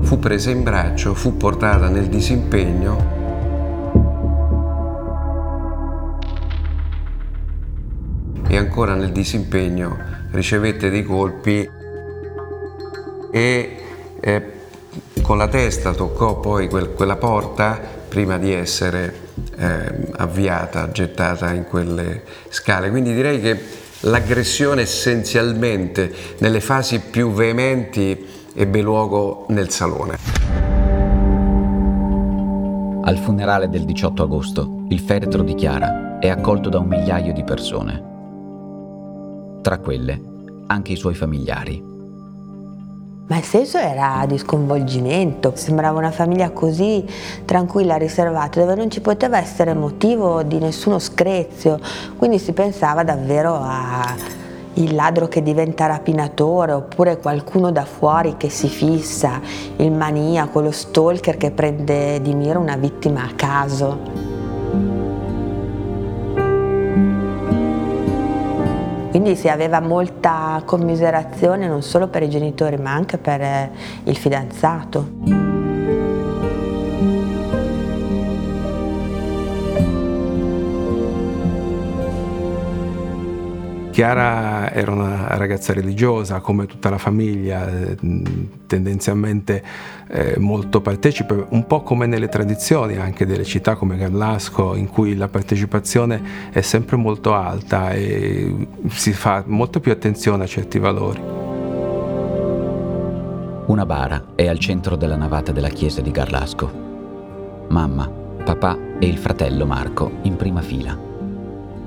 fu 0.00 0.18
presa 0.18 0.50
in 0.50 0.64
braccio, 0.64 1.14
fu 1.14 1.36
portata 1.36 1.88
nel 1.88 2.08
disimpegno 2.08 3.22
e 8.54 8.56
ancora 8.56 8.94
nel 8.94 9.10
disimpegno 9.10 9.98
ricevette 10.30 10.88
dei 10.88 11.02
colpi 11.02 11.68
e 13.32 13.76
eh, 14.20 14.52
con 15.22 15.38
la 15.38 15.48
testa 15.48 15.92
toccò 15.92 16.38
poi 16.38 16.68
quel, 16.68 16.90
quella 16.90 17.16
porta 17.16 17.80
prima 18.06 18.38
di 18.38 18.52
essere 18.52 19.22
eh, 19.56 20.08
avviata, 20.18 20.92
gettata 20.92 21.52
in 21.52 21.64
quelle 21.64 22.22
scale. 22.48 22.90
Quindi 22.90 23.12
direi 23.12 23.40
che 23.40 23.58
l'aggressione 24.00 24.82
essenzialmente 24.82 26.12
nelle 26.38 26.60
fasi 26.60 27.00
più 27.00 27.32
veementi 27.32 28.24
ebbe 28.54 28.80
luogo 28.82 29.46
nel 29.48 29.70
salone. 29.70 30.16
Al 33.02 33.18
funerale 33.18 33.68
del 33.68 33.84
18 33.84 34.22
agosto, 34.22 34.84
il 34.90 35.00
feretro 35.00 35.42
di 35.42 35.54
Chiara 35.56 36.18
è 36.20 36.28
accolto 36.28 36.68
da 36.68 36.78
un 36.78 36.86
migliaio 36.86 37.32
di 37.32 37.42
persone. 37.42 38.12
Tra 39.64 39.78
quelle, 39.78 40.20
anche 40.66 40.92
i 40.92 40.96
suoi 40.96 41.14
familiari. 41.14 41.82
Ma 43.26 43.38
il 43.38 43.44
senso 43.44 43.78
era 43.78 44.22
di 44.28 44.36
sconvolgimento, 44.36 45.52
sembrava 45.54 45.98
una 45.98 46.10
famiglia 46.10 46.50
così 46.50 47.02
tranquilla, 47.46 47.96
riservata, 47.96 48.60
dove 48.60 48.74
non 48.74 48.90
ci 48.90 49.00
poteva 49.00 49.38
essere 49.38 49.72
motivo 49.72 50.42
di 50.42 50.58
nessuno 50.58 50.98
screzio, 50.98 51.80
quindi 52.18 52.38
si 52.38 52.52
pensava 52.52 53.04
davvero 53.04 53.54
a 53.54 54.14
il 54.74 54.94
ladro 54.94 55.28
che 55.28 55.42
diventa 55.42 55.86
rapinatore 55.86 56.72
oppure 56.72 57.16
qualcuno 57.16 57.72
da 57.72 57.86
fuori 57.86 58.36
che 58.36 58.50
si 58.50 58.68
fissa, 58.68 59.40
il 59.76 59.92
maniaco, 59.92 60.60
lo 60.60 60.72
stalker 60.72 61.38
che 61.38 61.52
prende 61.52 62.20
di 62.20 62.34
mira 62.34 62.58
una 62.58 62.76
vittima 62.76 63.22
a 63.22 63.32
caso. 63.34 64.33
Quindi 69.14 69.36
si 69.36 69.48
aveva 69.48 69.78
molta 69.78 70.60
commiserazione 70.64 71.68
non 71.68 71.82
solo 71.82 72.08
per 72.08 72.24
i 72.24 72.28
genitori 72.28 72.78
ma 72.78 72.94
anche 72.94 73.16
per 73.16 73.40
eh, 73.40 73.70
il 74.06 74.16
fidanzato. 74.16 75.53
Chiara 83.94 84.72
era 84.72 84.90
una 84.90 85.36
ragazza 85.36 85.72
religiosa, 85.72 86.40
come 86.40 86.66
tutta 86.66 86.90
la 86.90 86.98
famiglia, 86.98 87.70
eh, 87.70 87.96
tendenzialmente 88.66 89.62
eh, 90.08 90.34
molto 90.36 90.80
partecipe, 90.80 91.46
un 91.50 91.64
po' 91.68 91.84
come 91.84 92.06
nelle 92.06 92.26
tradizioni 92.28 92.96
anche 92.96 93.24
delle 93.24 93.44
città 93.44 93.76
come 93.76 93.96
Garlasco, 93.96 94.74
in 94.74 94.88
cui 94.88 95.14
la 95.14 95.28
partecipazione 95.28 96.50
è 96.50 96.60
sempre 96.60 96.96
molto 96.96 97.34
alta 97.34 97.92
e 97.92 98.66
si 98.88 99.12
fa 99.12 99.44
molto 99.46 99.78
più 99.78 99.92
attenzione 99.92 100.42
a 100.42 100.48
certi 100.48 100.80
valori. 100.80 101.20
Una 103.66 103.86
bara 103.86 104.24
è 104.34 104.48
al 104.48 104.58
centro 104.58 104.96
della 104.96 105.14
navata 105.14 105.52
della 105.52 105.68
chiesa 105.68 106.00
di 106.00 106.10
Garlasco. 106.10 106.68
Mamma, 107.68 108.08
papà 108.08 108.76
e 108.98 109.06
il 109.06 109.18
fratello 109.18 109.66
Marco 109.66 110.18
in 110.22 110.34
prima 110.34 110.62
fila. 110.62 110.98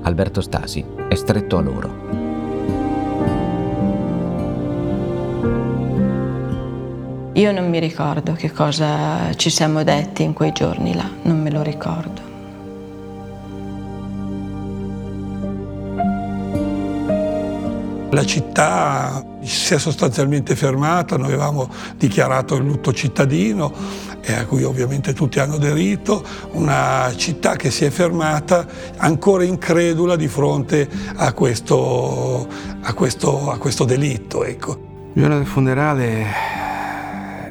Alberto 0.04 0.40
Stasi 0.40 0.97
è 1.08 1.14
stretto 1.14 1.56
a 1.56 1.60
loro. 1.60 2.08
Io 7.38 7.52
non 7.52 7.70
mi 7.70 7.78
ricordo 7.78 8.32
che 8.32 8.50
cosa 8.50 9.32
ci 9.36 9.48
siamo 9.48 9.84
detti 9.84 10.24
in 10.24 10.32
quei 10.32 10.50
giorni 10.52 10.94
là, 10.94 11.08
non 11.22 11.40
me 11.40 11.50
lo 11.50 11.62
ricordo. 11.62 12.26
La 18.10 18.24
città 18.24 19.24
si 19.42 19.74
è 19.74 19.78
sostanzialmente 19.78 20.56
fermata, 20.56 21.16
noi 21.16 21.28
avevamo 21.28 21.68
dichiarato 21.96 22.56
il 22.56 22.64
lutto 22.64 22.92
cittadino 22.92 23.72
e 24.20 24.32
a 24.32 24.44
cui 24.46 24.62
ovviamente 24.64 25.12
tutti 25.12 25.38
hanno 25.40 25.54
aderito, 25.54 26.24
una 26.52 27.12
città 27.16 27.56
che 27.56 27.70
si 27.70 27.84
è 27.84 27.90
fermata 27.90 28.66
ancora 28.96 29.44
incredula 29.44 30.16
di 30.16 30.28
fronte 30.28 30.88
a 31.16 31.32
questo, 31.32 32.46
a 32.80 32.92
questo, 32.94 33.50
a 33.50 33.58
questo 33.58 33.84
delitto. 33.84 34.44
Ecco. 34.44 34.86
Il 35.14 35.22
giorno 35.22 35.36
del 35.36 35.46
funerale 35.46 36.26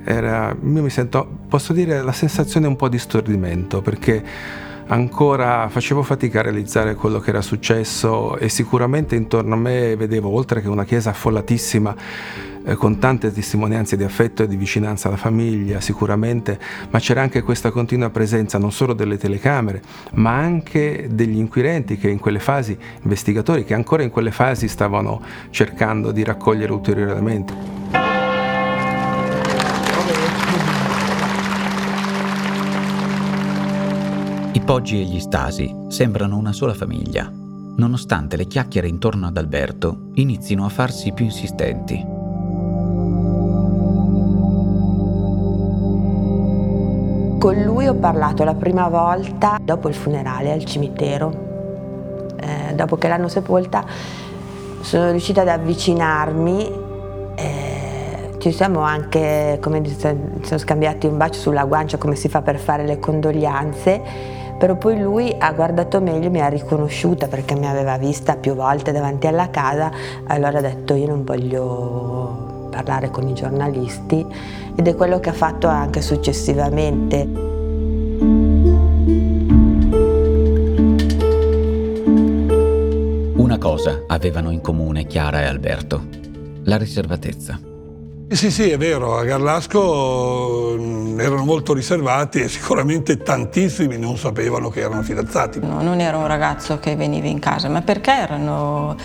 era, 0.03 0.49
io 0.49 0.81
mi 0.81 0.89
sento, 0.89 1.27
posso 1.49 1.73
dire, 1.73 2.01
la 2.01 2.13
sensazione 2.13 2.67
un 2.67 2.75
po' 2.75 2.87
di 2.87 2.97
stordimento 2.97 3.81
perché 3.81 4.23
ancora 4.87 5.67
facevo 5.69 6.03
fatica 6.03 6.39
a 6.39 6.43
realizzare 6.43 6.95
quello 6.95 7.19
che 7.19 7.29
era 7.29 7.41
successo 7.41 8.37
e 8.37 8.49
sicuramente 8.49 9.15
intorno 9.15 9.55
a 9.55 9.57
me 9.57 9.95
vedevo, 9.95 10.29
oltre 10.29 10.61
che 10.61 10.67
una 10.67 10.85
chiesa 10.85 11.09
affollatissima, 11.09 11.95
eh, 12.65 12.75
con 12.75 12.99
tante 12.99 13.31
testimonianze 13.31 13.95
di 13.95 14.03
affetto 14.03 14.43
e 14.43 14.47
di 14.47 14.55
vicinanza 14.55 15.07
alla 15.07 15.17
famiglia, 15.17 15.79
sicuramente, 15.81 16.59
ma 16.89 16.99
c'era 16.99 17.21
anche 17.21 17.41
questa 17.41 17.71
continua 17.71 18.09
presenza 18.09 18.57
non 18.57 18.71
solo 18.71 18.93
delle 18.93 19.17
telecamere, 19.17 19.81
ma 20.13 20.35
anche 20.35 21.07
degli 21.11 21.37
inquirenti 21.37 21.97
che 21.97 22.09
in 22.09 22.19
quelle 22.19 22.39
fasi, 22.39 22.77
investigatori 23.03 23.63
che 23.63 23.73
ancora 23.73 24.03
in 24.03 24.09
quelle 24.09 24.31
fasi 24.31 24.67
stavano 24.67 25.21
cercando 25.49 26.11
di 26.11 26.23
raccogliere 26.23 26.71
ulteriori 26.71 27.11
elementi. 27.11 27.76
I 34.57 34.61
Poggi 34.61 34.99
e 34.99 35.03
gli 35.03 35.19
Stasi 35.19 35.71
sembrano 35.87 36.35
una 36.35 36.51
sola 36.51 36.73
famiglia, 36.73 37.31
nonostante 37.31 38.35
le 38.37 38.47
chiacchiere 38.47 38.87
intorno 38.87 39.27
ad 39.27 39.37
Alberto 39.37 40.09
inizino 40.15 40.65
a 40.65 40.69
farsi 40.69 41.11
più 41.11 41.25
insistenti. 41.25 42.03
Con 47.37 47.61
lui 47.63 47.85
ho 47.85 47.93
parlato 47.93 48.43
la 48.43 48.55
prima 48.55 48.87
volta 48.87 49.59
dopo 49.61 49.89
il 49.89 49.93
funerale 49.93 50.51
al 50.51 50.65
cimitero. 50.65 52.33
Eh, 52.37 52.73
dopo 52.73 52.97
che 52.97 53.07
l'hanno 53.07 53.27
sepolta 53.27 53.85
sono 54.81 55.11
riuscita 55.11 55.41
ad 55.41 55.49
avvicinarmi. 55.49 56.71
Eh, 57.35 58.35
ci 58.39 58.51
siamo 58.51 58.79
anche, 58.79 59.59
come 59.61 59.81
dice, 59.81 60.17
siamo 60.41 60.57
scambiati 60.57 61.05
un 61.05 61.15
bacio 61.15 61.39
sulla 61.39 61.65
guancia 61.65 61.99
come 61.99 62.15
si 62.15 62.27
fa 62.27 62.41
per 62.41 62.57
fare 62.57 62.87
le 62.87 62.97
condoglianze 62.97 64.36
però 64.57 64.75
poi 64.75 64.99
lui 64.99 65.35
ha 65.37 65.51
guardato 65.53 66.01
meglio, 66.01 66.29
mi 66.29 66.41
ha 66.41 66.47
riconosciuta 66.47 67.27
perché 67.27 67.55
mi 67.55 67.67
aveva 67.67 67.97
vista 67.97 68.35
più 68.35 68.55
volte 68.55 68.91
davanti 68.91 69.27
alla 69.27 69.49
casa, 69.49 69.91
allora 70.25 70.57
ha 70.57 70.61
detto 70.61 70.95
io 70.95 71.07
non 71.07 71.23
voglio 71.23 72.67
parlare 72.71 73.09
con 73.09 73.27
i 73.27 73.33
giornalisti 73.33 74.25
ed 74.75 74.87
è 74.87 74.95
quello 74.95 75.19
che 75.19 75.29
ha 75.29 75.33
fatto 75.33 75.67
anche 75.67 76.01
successivamente. 76.01 77.27
Una 83.35 83.57
cosa 83.57 84.03
avevano 84.07 84.51
in 84.51 84.61
comune 84.61 85.05
Chiara 85.05 85.41
e 85.41 85.45
Alberto, 85.45 86.03
la 86.63 86.77
riservatezza. 86.77 87.66
Sì, 88.29 88.51
sì, 88.51 88.69
è 88.69 88.77
vero, 88.77 89.17
a 89.17 89.23
Garlasco 89.23 90.75
mm, 90.77 91.19
erano 91.19 91.45
molto 91.45 91.73
riservati 91.73 92.41
e 92.41 92.49
sicuramente 92.49 93.17
tantissimi 93.17 93.97
non 93.97 94.17
sapevano 94.17 94.69
che 94.69 94.81
erano 94.81 95.01
fidanzati. 95.01 95.59
No, 95.61 95.81
non 95.81 96.01
era 96.01 96.17
un 96.17 96.27
ragazzo 96.27 96.77
che 96.77 96.97
veniva 96.97 97.27
in 97.27 97.39
casa, 97.39 97.69
ma 97.69 97.81
perché 97.81 98.11
erano, 98.11 98.97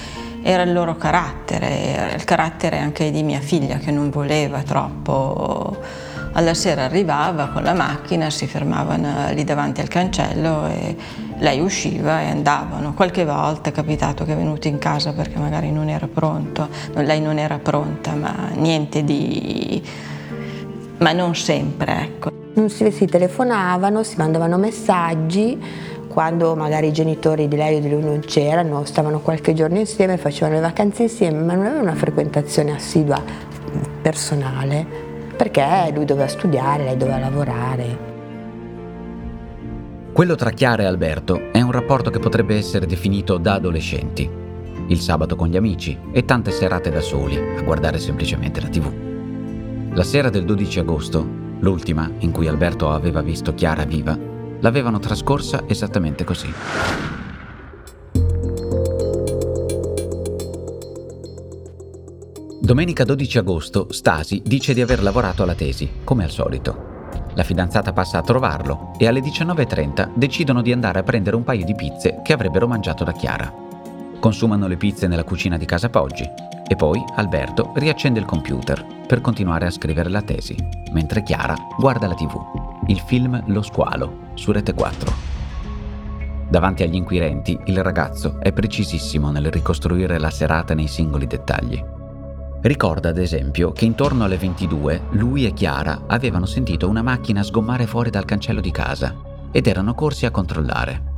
era 0.43 0.63
il 0.63 0.73
loro 0.73 0.97
carattere, 0.97 1.69
era 1.69 2.15
il 2.15 2.25
carattere 2.25 2.79
anche 2.79 3.13
di 3.13 3.23
mia 3.23 3.39
figlia 3.39 3.79
che 3.79 3.93
non 3.93 4.11
voleva 4.11 4.63
troppo. 4.63 6.11
Alla 6.35 6.55
sera 6.55 6.85
arrivava 6.85 7.49
con 7.49 7.63
la 7.63 7.75
macchina, 7.75 8.31
si 8.31 8.47
fermavano 8.47 9.31
lì 9.35 9.45
davanti 9.45 9.83
al 9.83 9.89
cancello 9.89 10.67
e 10.67 10.97
lei 11.39 11.61
usciva 11.61 12.23
e 12.23 12.31
andavano. 12.31 12.95
Qualche 12.95 13.27
volta 13.27 13.69
è 13.69 13.73
capitato 13.73 14.25
che 14.25 14.33
è 14.33 14.37
venuto 14.37 14.67
in 14.67 14.79
casa 14.79 15.13
perché 15.13 15.39
magari 15.39 15.71
non 15.71 15.91
era 15.91 16.09
pronto, 16.09 16.69
lei 16.95 17.21
non 17.21 17.37
era 17.37 17.59
pronta, 17.59 18.15
ma 18.15 18.49
niente 18.55 19.05
di... 19.05 19.83
ma 20.99 21.13
non 21.13 21.35
sempre, 21.35 22.01
ecco. 22.01 22.31
Non 22.55 22.71
si, 22.71 22.91
si 22.91 23.05
telefonavano, 23.05 24.03
si 24.03 24.17
mandavano 24.17 24.57
messaggi, 24.57 25.61
quando 26.09 26.55
magari 26.55 26.89
i 26.89 26.93
genitori 26.93 27.47
di 27.47 27.57
lei 27.57 27.77
o 27.77 27.81
di 27.81 27.91
lui 27.91 28.03
non 28.03 28.21
c'erano, 28.21 28.87
stavano 28.87 29.21
qualche 29.21 29.53
giorno 29.53 29.79
insieme, 29.79 30.17
facevano 30.17 30.55
le 30.55 30.63
vacanze 30.63 31.03
insieme, 31.03 31.39
ma 31.41 31.53
non 31.53 31.67
avevano 31.67 31.91
una 31.91 31.95
frequentazione 31.95 32.73
assidua 32.73 33.23
personale, 34.01 35.02
perché 35.43 35.91
lui 35.93 36.05
doveva 36.05 36.29
studiare, 36.29 36.85
lei 36.85 36.97
doveva 36.97 37.19
lavorare. 37.19 38.11
Quello 40.13 40.37
tra 40.37 40.51
Chiara 40.51 40.85
e 40.85 40.87
Alberto 40.87 41.51
è 41.51 41.61
un 41.61 41.73
rapporto 41.73 42.11
che 42.11 42.21
potrebbe 42.21 42.57
essere 42.57 42.87
definito 42.87 43.39
da 43.39 43.55
adolescenti. 43.55 44.31
Il 44.87 45.01
sabato 45.01 45.35
con 45.35 45.49
gli 45.49 45.57
amici 45.57 45.99
e 46.13 46.25
tante 46.25 46.53
serate 46.53 46.91
da 46.91 47.01
soli 47.01 47.37
a 47.37 47.63
guardare 47.63 47.99
semplicemente 47.99 48.61
la 48.61 48.69
tv. 48.69 48.93
La 49.95 50.05
sera 50.05 50.31
del 50.31 50.45
12 50.45 50.79
agosto, 50.79 51.27
l'ultima 51.59 52.09
in 52.19 52.31
cui 52.31 52.47
Alberto 52.47 52.93
aveva 52.93 53.21
visto 53.21 53.53
Chiara 53.53 53.85
viva, 53.85 54.17
l'avevano 54.61 55.01
trascorsa 55.01 55.65
esattamente 55.67 56.23
così. 56.23 56.53
Domenica 62.73 63.05
12 63.05 63.37
agosto 63.37 63.89
Stasi 63.91 64.41
dice 64.47 64.73
di 64.73 64.81
aver 64.81 65.03
lavorato 65.03 65.43
alla 65.43 65.55
tesi, 65.55 65.91
come 66.05 66.25
al 66.25 66.31
solito. 66.31 67.11
La 67.35 67.43
fidanzata 67.43 67.93
passa 67.93 68.17
a 68.17 68.23
trovarlo 68.23 68.95
e 68.97 69.07
alle 69.07 69.21
19.30 69.21 70.13
decidono 70.15 70.63
di 70.63 70.73
andare 70.73 70.99
a 70.99 71.03
prendere 71.03 71.37
un 71.37 71.45
paio 71.45 71.67
di 71.67 71.75
pizze 71.75 72.21
che 72.25 72.33
avrebbero 72.33 72.67
mangiato 72.67 73.05
da 73.05 73.13
Chiara. 73.13 73.53
Consumano 74.19 74.69
le 74.69 74.79
pizze 74.79 75.07
nella 75.07 75.23
cucina 75.23 75.59
di 75.59 75.67
casa 75.67 75.91
Poggi 75.91 76.27
e 76.67 76.75
poi 76.75 77.05
Alberto 77.17 77.73
riaccende 77.75 78.19
il 78.19 78.25
computer 78.25 78.87
per 79.07 79.21
continuare 79.21 79.67
a 79.67 79.71
scrivere 79.71 80.09
la 80.09 80.23
tesi, 80.23 80.57
mentre 80.93 81.23
Chiara 81.23 81.55
guarda 81.79 82.07
la 82.07 82.15
tv, 82.15 82.41
il 82.87 83.01
film 83.01 83.39
Lo 83.49 83.61
squalo, 83.61 84.31
su 84.33 84.51
Rete 84.51 84.73
4. 84.73 85.13
Davanti 86.49 86.85
agli 86.85 86.95
inquirenti, 86.95 87.59
il 87.67 87.83
ragazzo 87.83 88.41
è 88.41 88.51
precisissimo 88.51 89.31
nel 89.31 89.51
ricostruire 89.51 90.19
la 90.19 90.31
serata 90.31 90.73
nei 90.73 90.89
singoli 90.89 91.27
dettagli. 91.27 92.01
Ricorda 92.63 93.09
ad 93.09 93.19
esempio 93.19 93.73
che 93.73 93.85
intorno 93.85 94.23
alle 94.23 94.37
22 94.37 95.09
lui 95.11 95.47
e 95.47 95.53
Chiara 95.53 96.05
avevano 96.07 96.47
sentito 96.47 96.89
una 96.89 97.03
macchina 97.03 97.43
sgommare 97.43 97.89
fuori 97.89 98.09
dal 98.09 98.25
cancello 98.25 98.61
di 98.61 98.71
casa 98.71 99.17
ed 99.51 99.67
erano 99.67 99.95
corsi 99.95 100.27
a 100.27 100.31
controllare. 100.31 101.11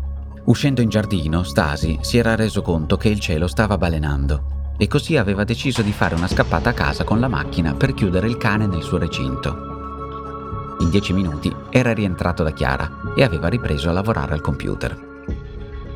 Uscendo 0.44 0.80
in 0.80 0.88
giardino, 0.88 1.42
Stasi 1.42 1.98
si 2.00 2.16
era 2.16 2.34
reso 2.34 2.62
conto 2.62 2.96
che 2.96 3.10
il 3.10 3.20
cielo 3.20 3.46
stava 3.46 3.76
balenando 3.76 4.72
e 4.78 4.88
così 4.88 5.18
aveva 5.18 5.44
deciso 5.44 5.82
di 5.82 5.92
fare 5.92 6.14
una 6.14 6.28
scappata 6.28 6.70
a 6.70 6.74
casa 6.74 7.04
con 7.04 7.20
la 7.20 7.28
macchina 7.28 7.74
per 7.74 7.92
chiudere 7.92 8.26
il 8.26 8.38
cane 8.38 8.66
nel 8.66 8.82
suo 8.82 8.96
recinto. 8.96 10.76
In 10.80 10.88
dieci 10.88 11.12
minuti 11.12 11.54
era 11.68 11.92
rientrato 11.92 12.42
da 12.42 12.52
Chiara 12.52 13.12
e 13.14 13.22
aveva 13.22 13.48
ripreso 13.48 13.90
a 13.90 13.92
lavorare 13.92 14.32
al 14.32 14.40
computer. 14.40 15.12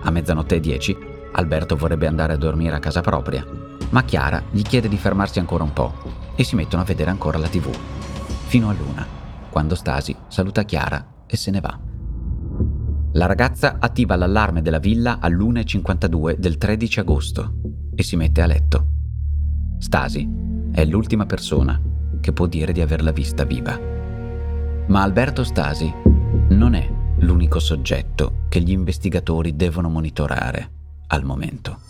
A 0.02 0.11
mezzanotte 0.11 0.56
e 0.56 0.61
dieci, 0.61 0.96
Alberto 1.32 1.76
vorrebbe 1.76 2.06
andare 2.06 2.32
a 2.32 2.36
dormire 2.36 2.76
a 2.76 2.80
casa 2.80 3.00
propria 3.00 3.68
ma 3.90 4.04
Chiara 4.04 4.42
gli 4.50 4.62
chiede 4.62 4.88
di 4.88 4.96
fermarsi 4.96 5.38
ancora 5.38 5.64
un 5.64 5.72
po' 5.72 5.92
e 6.34 6.44
si 6.44 6.54
mettono 6.54 6.82
a 6.82 6.84
vedere 6.84 7.10
ancora 7.10 7.38
la 7.38 7.48
tv, 7.48 7.70
fino 8.46 8.68
a 8.68 8.72
luna, 8.72 9.06
quando 9.50 9.74
Stasi 9.74 10.14
saluta 10.28 10.62
Chiara 10.62 11.24
e 11.26 11.36
se 11.36 11.50
ne 11.50 11.60
va. 11.60 11.78
La 13.12 13.26
ragazza 13.26 13.76
attiva 13.78 14.16
l'allarme 14.16 14.62
della 14.62 14.78
villa 14.78 15.18
all'1.52 15.20 16.36
del 16.36 16.58
13 16.58 17.00
agosto 17.00 17.54
e 17.94 18.02
si 18.02 18.16
mette 18.16 18.42
a 18.42 18.46
letto. 18.46 18.86
Stasi 19.78 20.28
è 20.72 20.84
l'ultima 20.84 21.24
persona 21.24 21.80
che 22.20 22.32
può 22.32 22.46
dire 22.46 22.72
di 22.72 22.80
averla 22.80 23.10
vista 23.10 23.44
viva. 23.44 23.78
Ma 24.86 25.02
Alberto 25.02 25.44
Stasi 25.44 25.92
non 26.50 26.74
è 26.74 26.88
l'unico 27.20 27.58
soggetto 27.58 28.44
che 28.48 28.60
gli 28.60 28.70
investigatori 28.70 29.56
devono 29.56 29.88
monitorare 29.88 30.76
al 31.08 31.24
momento. 31.24 31.80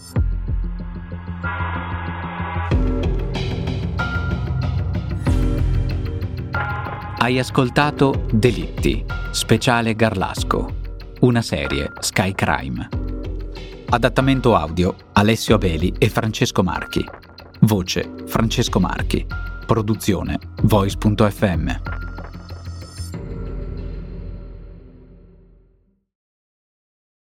Hai 7.20 7.38
ascoltato 7.38 8.26
Delitti, 8.32 9.04
speciale 9.32 9.94
Garlasco, 9.94 10.76
una 11.20 11.42
serie 11.42 11.90
Sky 12.00 12.32
Crime. 12.32 12.88
Adattamento 13.90 14.54
audio 14.54 14.94
Alessio 15.12 15.56
Abeli 15.56 15.94
e 15.98 16.08
Francesco 16.08 16.62
Marchi. 16.62 17.04
Voce 17.60 18.14
Francesco 18.26 18.78
Marchi. 18.78 19.26
Produzione 19.66 20.38
Voice.fm. 20.62 22.07